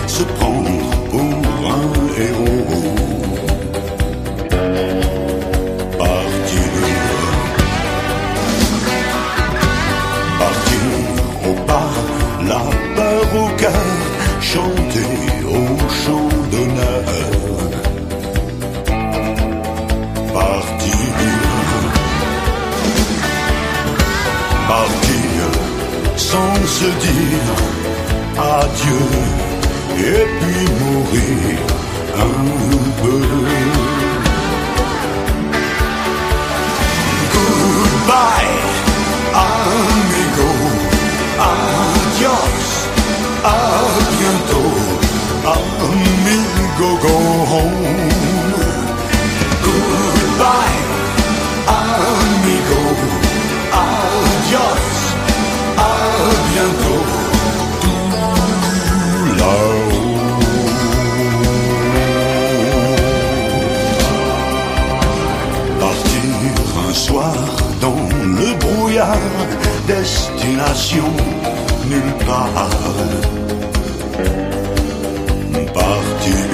se 0.07 0.23
prendre 0.39 0.79
pour 1.11 1.33
un 1.77 1.87
héros. 2.25 2.67
Partir, 5.99 6.71
partir 10.39 10.85
au 11.49 11.53
pas, 11.69 11.91
la 12.49 12.63
peur 12.95 13.27
au 13.43 13.47
cœur, 13.61 13.89
chanter 14.51 15.11
au 15.57 15.65
chant 16.01 16.33
d'honneur. 16.51 17.05
Partir, 20.33 21.05
partir 24.69 25.35
sans 26.15 26.55
se 26.77 26.85
dire 27.05 27.82
adieu 28.37 29.05
et 29.97 30.25
puis 30.39 30.65
mourir 30.79 31.59
un 32.17 32.43
peu. 33.01 33.21
Goodbye, 37.33 38.55
amigo, 39.45 40.51
adios, 41.51 42.65
à 43.43 43.57
bientôt, 44.17 44.73
amigo, 45.55 46.89
go 47.03 47.15
home. 47.51 47.87
Goodbye, 49.65 50.79
amigo, 51.67 52.81
adios, 53.83 54.85
à 55.77 55.91
bientôt, 56.51 57.12
Partir 65.79 66.21
un 66.89 66.93
soir 66.93 67.33
dans 67.81 67.95
le 68.39 68.53
brouillard, 68.59 69.17
destination 69.87 71.09
nulle 71.89 72.13
part. 72.25 72.69
Partir 75.73 76.53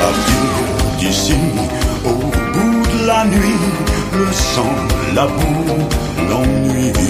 partir 0.00 0.42
d'ici 0.98 1.34
au 2.04 2.14
bout 2.54 2.82
de 2.92 3.06
la 3.06 3.24
nuit, 3.24 3.64
le 4.14 4.32
sang, 4.32 4.74
la 5.14 5.26
boue, 5.26 5.78
l'ennui. 6.28 7.09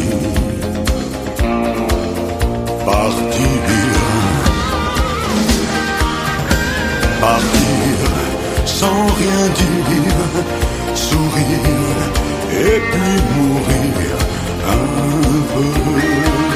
Partir 7.20 8.20
sans 8.64 9.06
rien 9.20 9.42
dire, 9.60 10.94
sourire 10.94 12.00
et 12.50 12.80
puis 12.90 13.16
mourir 13.36 14.16
un 14.66 14.84
peu. 15.52 16.49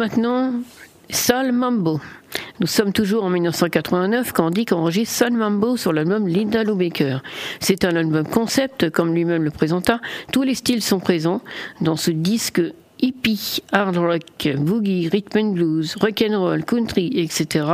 Maintenant 0.00 0.54
Sal 1.10 1.52
Mambo. 1.52 2.00
Nous 2.58 2.66
sommes 2.66 2.90
toujours 2.90 3.22
en 3.22 3.28
1989 3.28 4.32
quand 4.32 4.50
Dick 4.50 4.72
enregistre 4.72 5.14
Sal 5.14 5.34
Mambo 5.34 5.76
sur 5.76 5.92
l'album 5.92 6.26
Linda 6.26 6.64
Baker. 6.64 7.18
C'est 7.60 7.84
un 7.84 7.94
album 7.96 8.26
concept, 8.26 8.88
comme 8.88 9.14
lui-même 9.14 9.44
le 9.44 9.50
présenta. 9.50 10.00
Tous 10.32 10.42
les 10.42 10.54
styles 10.54 10.80
sont 10.80 11.00
présents 11.00 11.42
dans 11.82 11.96
ce 11.96 12.10
disque 12.10 12.62
hippie, 13.02 13.62
hard 13.72 13.98
rock, 13.98 14.56
boogie, 14.56 15.10
rhythm 15.10 15.38
and 15.38 15.52
blues, 15.52 15.94
rock 16.00 16.24
and 16.26 16.40
roll, 16.40 16.64
country, 16.64 17.12
etc. 17.16 17.66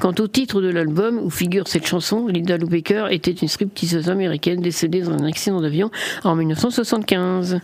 Quant 0.00 0.14
au 0.18 0.26
titre 0.26 0.60
de 0.60 0.70
l'album 0.70 1.20
où 1.22 1.30
figure 1.30 1.68
cette 1.68 1.86
chanson, 1.86 2.26
Linda 2.26 2.56
Lou 2.56 2.66
Baker 2.66 3.06
était 3.12 3.30
une 3.30 3.46
stripteaseuse 3.46 4.10
américaine 4.10 4.60
décédée 4.60 5.02
dans 5.02 5.12
un 5.12 5.24
accident 5.24 5.60
d'avion 5.60 5.92
en 6.24 6.34
1975. 6.34 7.60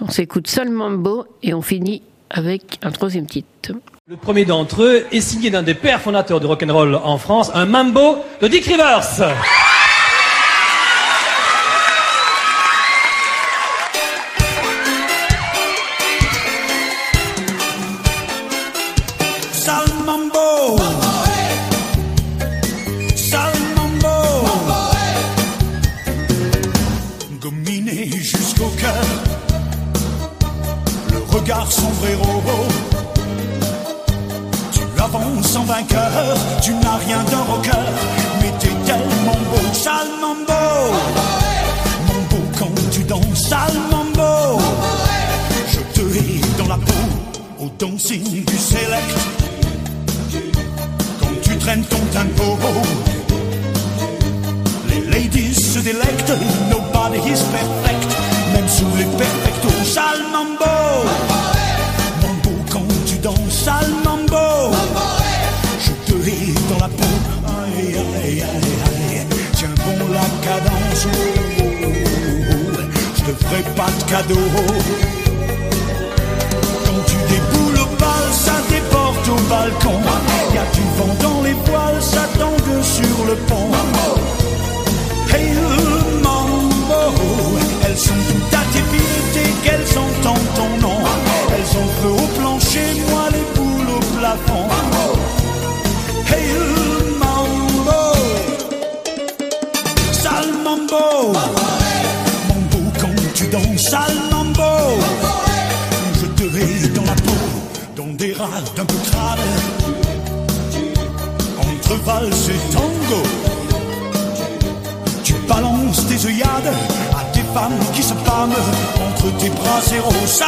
On 0.00 0.08
s'écoute 0.08 0.46
Sal 0.46 0.70
Mambo 0.70 1.24
et 1.42 1.52
on 1.52 1.62
finit 1.62 2.02
avec 2.34 2.78
un 2.82 2.90
troisième 2.90 3.26
titre. 3.26 3.72
Le 4.06 4.16
premier 4.16 4.44
d'entre 4.44 4.82
eux 4.82 5.06
est 5.12 5.20
signé 5.20 5.50
d'un 5.50 5.62
des 5.62 5.74
pères 5.74 6.00
fondateurs 6.00 6.40
du 6.40 6.46
rock'n'roll 6.46 6.96
en 6.96 7.16
France, 7.16 7.50
un 7.54 7.64
mambo 7.64 8.18
de 8.42 8.48
Dick 8.48 8.66
Rivers. 8.66 9.32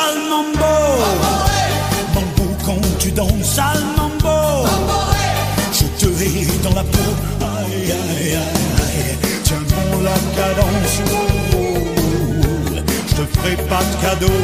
Sale 0.07 0.21
mambo, 0.31 0.73
mambo 2.15 2.45
quand 2.65 2.99
tu 3.01 3.11
danses, 3.11 3.55
sale 3.57 3.85
mambo. 3.97 4.69
Je 5.73 5.87
te 5.99 6.07
hais 6.07 6.47
dans 6.63 6.75
la 6.75 6.85
peau, 6.85 7.11
aïe 7.41 7.91
aïe 7.91 8.37
aïe. 8.37 9.17
Tiens 9.43 9.65
bon 9.69 10.03
la 10.05 10.17
cadence, 10.37 11.03
je 13.09 13.15
te 13.17 13.23
ferai 13.35 13.57
pas 13.69 13.83
de 13.83 13.95
cadeau. 14.01 14.39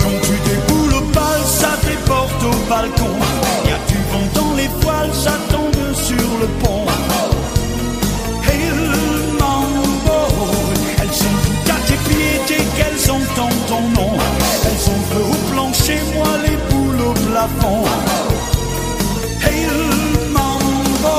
Quand 0.00 0.18
tu 0.22 0.34
balcon. 2.68 3.14
Y 3.66 3.70
a 3.70 3.78
du 3.88 3.98
vent 4.10 4.28
dans 4.40 4.56
les 4.56 4.68
voiles, 4.80 5.12
ça 5.12 5.32
tombe 5.50 5.94
sur 5.94 6.30
le 6.40 6.46
pont. 6.62 6.87
Entendent 13.10 13.66
ton 13.66 13.80
nom. 14.00 14.12
Elles 14.66 14.90
ont 14.92 15.02
feu 15.10 15.24
au 15.30 15.52
plancher, 15.52 15.98
moi 16.14 16.26
les 16.44 16.56
boules 16.68 17.00
au 17.08 17.12
plafond. 17.12 17.84
Hey, 19.44 19.66
mambo, 20.30 21.16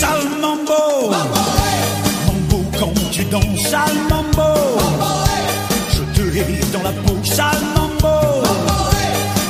sale 0.00 0.28
mambo, 0.40 1.10
mambo 2.26 2.64
quand 2.78 3.10
tu 3.10 3.24
danses, 3.24 3.62
sale 3.70 3.98
mambo. 4.10 4.50
Je 5.90 6.02
te 6.14 6.36
hais 6.36 6.60
dans 6.72 6.82
la 6.82 6.92
peau, 6.92 7.16
sale 7.24 7.64
mambo. 7.76 8.16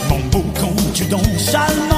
Mambo 0.08 0.44
quand 0.60 0.92
tu 0.94 1.04
danses, 1.04 1.50
sale 1.50 1.76
mambo. 1.88 1.91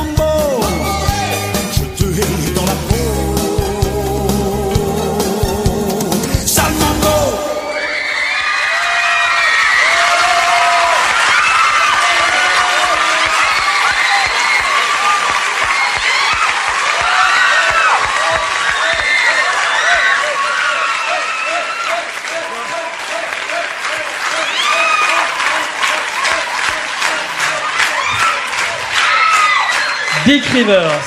Rivers. 30.55 31.02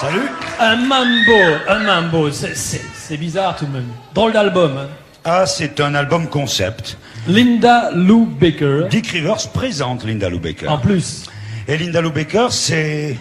Salut. 0.00 0.28
Un 0.58 0.74
mambo, 0.74 1.38
un 1.68 1.78
mambo. 1.84 2.30
C'est- 2.32 3.16
bizarre 3.16 3.54
tout 3.54 3.64
de 3.66 3.70
même. 3.72 3.86
Drôle 4.12 4.32
d'album. 4.32 4.76
hein. 4.76 4.88
Ah, 5.24 5.46
c'est 5.46 5.78
un 5.80 5.94
album 5.94 6.26
concept. 6.26 6.98
Linda 7.28 7.90
Lou 7.94 8.26
Baker. 8.26 8.86
Dick 8.90 9.06
Rivers 9.06 9.48
présente 9.54 10.04
Linda 10.04 10.28
Lou 10.28 10.40
Baker. 10.40 10.66
En 10.66 10.78
plus. 10.78 11.26
Et 11.68 11.76
Linda 11.76 12.00
Lou 12.00 12.10
Baker, 12.10 12.48
c'est 12.50 13.16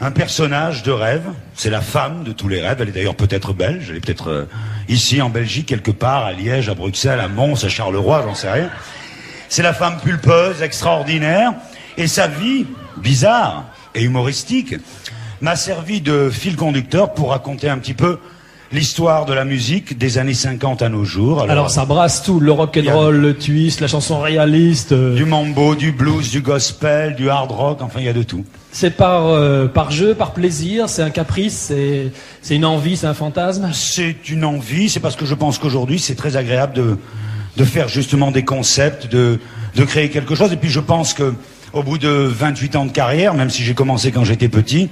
un 0.00 0.12
personnage 0.12 0.84
de 0.84 0.92
rêve. 0.92 1.24
C'est 1.56 1.70
la 1.70 1.80
femme 1.80 2.22
de 2.22 2.30
tous 2.30 2.46
les 2.48 2.60
rêves. 2.62 2.78
Elle 2.80 2.90
est 2.90 2.92
d'ailleurs 2.92 3.16
peut-être 3.16 3.52
belge. 3.52 3.88
Elle 3.90 3.96
est 3.96 4.00
peut-être 4.00 4.30
euh, 4.30 4.48
ici 4.88 5.20
en 5.20 5.28
Belgique, 5.28 5.66
quelque 5.66 5.90
part, 5.90 6.24
à 6.24 6.32
Liège, 6.32 6.68
à 6.68 6.74
Bruxelles, 6.74 7.18
à 7.20 7.26
Mons, 7.26 7.64
à 7.64 7.68
Charleroi, 7.68 8.22
j'en 8.24 8.36
sais 8.36 8.50
rien. 8.50 8.70
C'est 9.48 9.62
la 9.64 9.74
femme 9.74 9.98
pulpeuse, 10.00 10.62
extraordinaire. 10.62 11.52
Et 11.96 12.06
sa 12.06 12.28
vie, 12.28 12.66
bizarre 12.96 13.64
et 13.94 14.02
humoristique, 14.02 14.74
m'a 15.40 15.56
servi 15.56 16.00
de 16.00 16.30
fil 16.30 16.56
conducteur 16.56 17.12
pour 17.14 17.30
raconter 17.30 17.68
un 17.68 17.78
petit 17.78 17.94
peu 17.94 18.18
l'histoire 18.72 19.24
de 19.26 19.32
la 19.32 19.44
musique 19.44 19.98
des 19.98 20.18
années 20.18 20.34
50 20.34 20.82
à 20.82 20.88
nos 20.88 21.04
jours. 21.04 21.42
Alors 21.50 21.70
ça 21.70 21.84
brasse 21.84 22.22
tout, 22.22 22.38
le 22.38 22.52
rock 22.52 22.78
and 22.80 22.92
roll, 22.94 23.16
le 23.16 23.34
twist, 23.34 23.80
la 23.80 23.88
chanson 23.88 24.20
réaliste. 24.20 24.92
euh, 24.92 25.16
Du 25.16 25.24
mambo, 25.24 25.74
du 25.74 25.90
blues, 25.90 26.30
du 26.30 26.40
gospel, 26.40 27.16
du 27.16 27.28
hard 27.30 27.50
rock, 27.50 27.82
enfin 27.82 27.98
il 27.98 28.06
y 28.06 28.08
a 28.08 28.12
de 28.12 28.22
tout. 28.22 28.44
C'est 28.70 28.90
par 28.96 29.26
euh, 29.26 29.66
par 29.66 29.90
jeu, 29.90 30.14
par 30.14 30.32
plaisir, 30.32 30.88
c'est 30.88 31.02
un 31.02 31.10
caprice, 31.10 31.56
c'est 31.68 32.12
c'est 32.42 32.54
une 32.54 32.64
envie, 32.64 32.96
c'est 32.96 33.08
un 33.08 33.14
fantasme? 33.14 33.70
C'est 33.72 34.28
une 34.28 34.44
envie, 34.44 34.88
c'est 34.88 35.00
parce 35.00 35.16
que 35.16 35.26
je 35.26 35.34
pense 35.34 35.58
qu'aujourd'hui 35.58 35.98
c'est 35.98 36.14
très 36.14 36.36
agréable 36.36 36.74
de, 36.74 36.96
de 37.56 37.64
faire 37.64 37.88
justement 37.88 38.30
des 38.30 38.44
concepts, 38.44 39.08
de, 39.10 39.40
de 39.74 39.84
créer 39.84 40.10
quelque 40.10 40.36
chose. 40.36 40.52
Et 40.52 40.56
puis 40.56 40.70
je 40.70 40.78
pense 40.78 41.12
que 41.12 41.34
au 41.72 41.82
bout 41.82 41.98
de 41.98 42.08
28 42.08 42.76
ans 42.76 42.84
de 42.84 42.92
carrière, 42.92 43.34
même 43.34 43.50
si 43.50 43.62
j'ai 43.62 43.74
commencé 43.74 44.10
quand 44.10 44.24
j'étais 44.24 44.48
petit, 44.48 44.88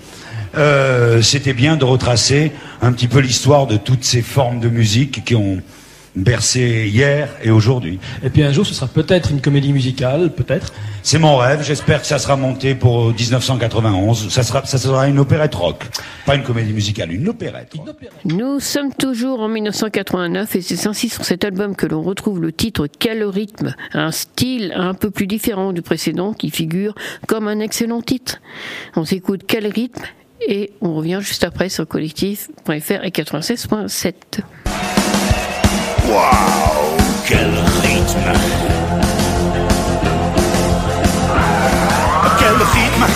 euh, 0.56 1.20
c'était 1.22 1.52
bien 1.52 1.76
de 1.76 1.84
retracer 1.84 2.52
un 2.80 2.92
petit 2.92 3.08
peu 3.08 3.18
l'histoire 3.18 3.66
de 3.66 3.76
toutes 3.76 4.04
ces 4.04 4.22
formes 4.22 4.60
de 4.60 4.68
musique 4.68 5.24
qui 5.24 5.34
ont 5.34 5.60
bercé 6.16 6.88
hier 6.88 7.28
et 7.42 7.50
aujourd'hui. 7.50 7.98
Et 8.22 8.30
puis 8.30 8.42
un 8.42 8.52
jour, 8.52 8.66
ce 8.66 8.74
sera 8.74 8.86
peut-être 8.86 9.30
une 9.30 9.40
comédie 9.40 9.72
musicale, 9.72 10.32
peut-être. 10.32 10.72
C'est 11.02 11.18
mon 11.18 11.36
rêve, 11.36 11.62
j'espère 11.62 12.00
que 12.00 12.06
ça 12.06 12.18
sera 12.18 12.36
monté 12.36 12.74
pour 12.74 13.12
1991. 13.12 14.28
Ça 14.28 14.42
sera, 14.42 14.64
ça 14.64 14.78
sera 14.78 15.08
une 15.08 15.18
opérette 15.18 15.54
rock, 15.54 15.86
pas 16.26 16.34
une 16.34 16.42
comédie 16.42 16.72
musicale, 16.72 17.12
une 17.12 17.28
opérette. 17.28 17.72
rock. 17.76 17.96
Nous 18.24 18.60
sommes 18.60 18.92
toujours 18.92 19.40
en 19.40 19.48
1989 19.48 20.56
et 20.56 20.62
c'est 20.62 20.86
ainsi 20.86 21.08
sur 21.08 21.24
cet 21.24 21.44
album 21.44 21.76
que 21.76 21.86
l'on 21.86 22.02
retrouve 22.02 22.40
le 22.40 22.52
titre 22.52 22.86
Quel 22.98 23.24
rythme, 23.24 23.74
un 23.94 24.10
style 24.10 24.72
un 24.76 24.94
peu 24.94 25.10
plus 25.10 25.26
différent 25.26 25.72
du 25.72 25.82
précédent 25.82 26.32
qui 26.32 26.50
figure 26.50 26.94
comme 27.26 27.48
un 27.48 27.60
excellent 27.60 28.02
titre. 28.02 28.40
On 28.96 29.04
s'écoute 29.04 29.42
Quel 29.46 29.66
rythme 29.66 30.02
et 30.46 30.72
on 30.80 30.94
revient 30.94 31.18
juste 31.20 31.44
après 31.44 31.68
sur 31.68 31.86
collectif.fr 31.86 33.04
et 33.04 33.10
96.7. 33.10 34.12
Waouh, 36.08 36.96
quel 37.26 37.52
rythme. 37.82 38.32
Quel 42.38 42.56
rythme, 42.74 43.06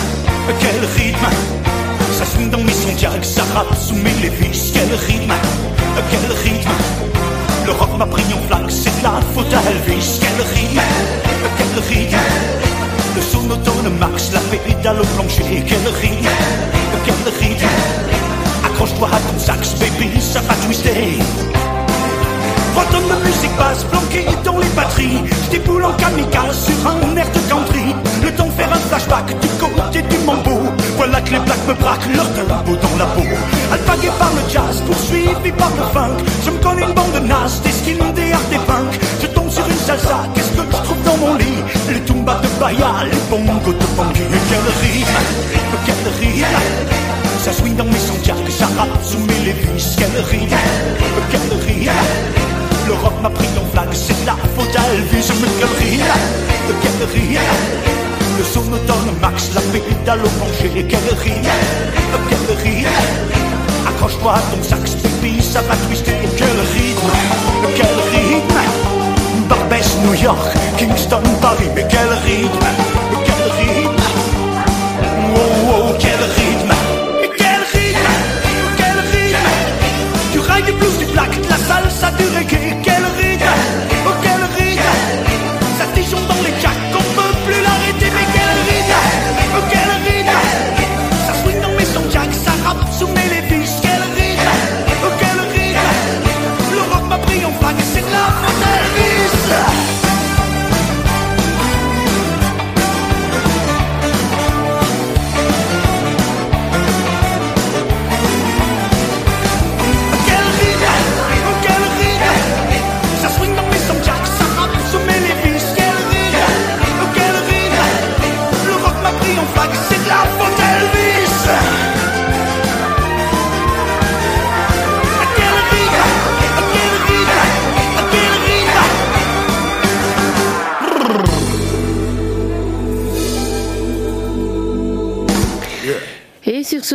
quel 0.59 0.85
rythme. 0.95 1.27
Ça 2.11 2.25
swing 2.25 2.51
dans 2.51 2.59
mes 2.59 2.71
sondiacs, 2.71 3.25
ça 3.25 3.41
rappe 3.55 3.75
sous 3.75 3.95
mes 3.95 4.13
lévis. 4.21 4.71
Quel 4.73 4.93
rythme, 5.07 5.33
quel 6.11 6.37
rythme. 6.43 6.69
Le 7.65 7.71
rock 7.71 7.97
m'a 7.97 8.05
pris 8.05 8.23
en 8.31 8.47
flaque, 8.47 8.69
c'est 8.69 8.95
de 8.99 9.03
la 9.03 9.19
faute 9.33 9.51
à 9.53 9.61
Quel 9.63 10.45
rythme, 10.53 10.81
quel 11.57 11.97
rythme. 11.97 12.17
Le 13.15 13.21
sonotone 13.21 13.97
max, 13.99 14.31
la 14.33 14.39
pédale 14.39 15.01
au 15.01 15.05
plancher. 15.15 15.63
Quel 15.67 15.87
rythme, 15.99 16.29
quel 17.05 17.33
rythme. 17.39 17.67
Accroche-toi 18.65 19.07
à 19.07 19.19
ton 19.19 19.39
sax, 19.39 19.73
baby, 19.79 20.21
ça 20.21 20.41
va 20.41 20.53
twister 20.65 21.17
Bretonne 22.73 23.07
de 23.07 23.25
musique 23.25 23.55
basse 23.55 23.83
planquée 23.83 24.25
dans 24.43 24.57
les 24.57 24.69
batteries. 24.69 25.21
Je 25.45 25.51
déboule 25.51 25.85
en 25.85 25.93
kamikaze 25.93 26.65
sur 26.65 26.87
un 26.89 27.15
air 27.15 27.27
de 27.31 27.39
country. 27.49 27.95
Le 28.23 28.31
temps 28.31 28.47
de 28.47 28.51
faire 28.51 28.73
un 28.73 28.79
flashback 28.89 29.27
du 29.39 29.47
côté 29.59 30.01
du 30.01 30.17
mambo. 30.25 30.57
Voilà 30.97 31.21
que 31.21 31.31
les 31.31 31.39
plaques 31.39 31.67
me 31.67 31.73
braquent 31.73 32.15
leur 32.15 32.27
tempo 32.33 32.75
dans 32.75 32.97
la 32.97 33.05
peau. 33.05 33.23
Alpagué 33.71 34.09
par 34.17 34.31
le 34.33 34.43
jazz, 34.51 34.81
poursuivi 34.87 35.51
par 35.51 35.69
le 35.69 35.83
funk. 35.93 36.17
Je 36.45 36.51
me 36.51 36.57
connais 36.63 36.83
une 36.83 36.93
bande 36.93 37.13
de 37.13 37.19
nas, 37.27 37.61
des 37.63 37.71
skins, 37.71 38.13
des 38.15 38.31
artefacts. 38.31 38.99
Je 39.21 39.27
tombe 39.27 39.49
sur 39.51 39.65
une 39.67 39.77
salsa, 39.77 40.19
qu'est-ce 40.33 40.51
que 40.51 40.63
je 40.65 40.83
trouve 40.83 41.03
dans 41.03 41.17
mon 41.17 41.35
lit? 41.35 41.61
Les 41.89 42.01
tumbas 42.01 42.41
de 42.41 42.47
Bahia, 42.59 43.05
les 43.05 43.17
bongos 43.29 43.73
de 43.73 43.87
Bangui. 43.95 44.25
Quel 44.49 44.65
rythme, 44.81 45.19
quel 45.85 46.13
rythme. 46.19 46.47
Ça 47.43 47.51
swing 47.51 47.75
dans 47.75 47.85
mes 47.85 47.99
sondiacs, 47.99 48.51
ça 48.57 48.67
rappe 48.77 49.03
sous 49.03 49.19
mes 49.19 49.45
lévis. 49.45 49.95
Quel 49.97 50.23
rythme, 50.23 50.55
quel 51.29 51.59
rythme. 51.67 52.42
Le 52.87 52.93
rock 52.93 53.13
m'a 53.21 53.29
pris 53.29 53.47
en 53.57 53.65
flaque, 53.71 53.93
c'est 53.93 54.19
de 54.21 54.25
la 54.25 54.35
faute 54.55 54.75
à. 54.75 54.81
Mais 54.91 55.21
quel 55.59 55.69
rire, 55.79 56.13
quel 56.81 56.99
rire? 57.13 57.41
Le 58.37 58.43
sonotone 58.43 59.11
max, 59.21 59.51
la 59.55 59.61
pédale 59.61 60.19
au 60.25 60.29
plancher. 60.29 60.85
Quel 60.89 61.07
rire, 61.23 61.51
quel 62.29 62.57
rire? 62.57 62.89
Accroche-toi 63.87 64.33
à 64.33 64.39
ton 64.39 64.61
sax, 64.63 64.95
baby, 65.21 65.41
ça 65.41 65.61
va 65.61 65.75
twister. 65.87 66.17
Quel 66.37 66.47
rythme, 66.47 67.11
quel 67.75 67.97
rythme? 68.11 68.61
Barbès, 69.47 69.97
New 70.03 70.15
York, 70.15 70.57
Kingston, 70.77 71.23
Paris. 71.41 71.69
Mais 71.75 71.85
quel 71.89 72.09
rythme, 72.25 72.67
quel 73.25 73.43
rythme? 73.59 74.03
Oh, 75.35 75.39
oh, 75.69 75.93
quel 75.99 76.21
rythme? 76.37 76.73
Quel 77.37 77.61
rythme, 77.73 78.13
quel 78.77 78.99
rythme? 79.11 79.51
Du 80.33 80.39
rail, 80.39 80.63
du 80.63 80.71
blues, 80.73 80.97
du 80.97 81.05
black, 81.13 81.31
de 81.31 81.49
la 81.49 81.57
salsa, 81.57 82.11
du 82.17 82.25
reggae. 82.37 82.62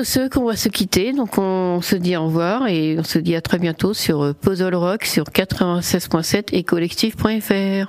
Sur 0.05 0.07
ce, 0.07 0.28
qu'on 0.28 0.44
va 0.44 0.55
se 0.55 0.68
quitter, 0.68 1.12
donc 1.12 1.38
on 1.38 1.80
se 1.82 1.96
dit 1.96 2.16
au 2.16 2.26
revoir 2.26 2.68
et 2.68 2.96
on 2.99 3.03
se 3.03 3.18
dit 3.18 3.34
à 3.34 3.40
très 3.40 3.59
bientôt 3.59 3.94
sur 3.94 4.34
Puzzle 4.40 4.74
Rock 4.74 5.05
sur 5.05 5.24
96.7 5.24 6.51
et 6.53 6.62
collectif.fr. 6.62 7.88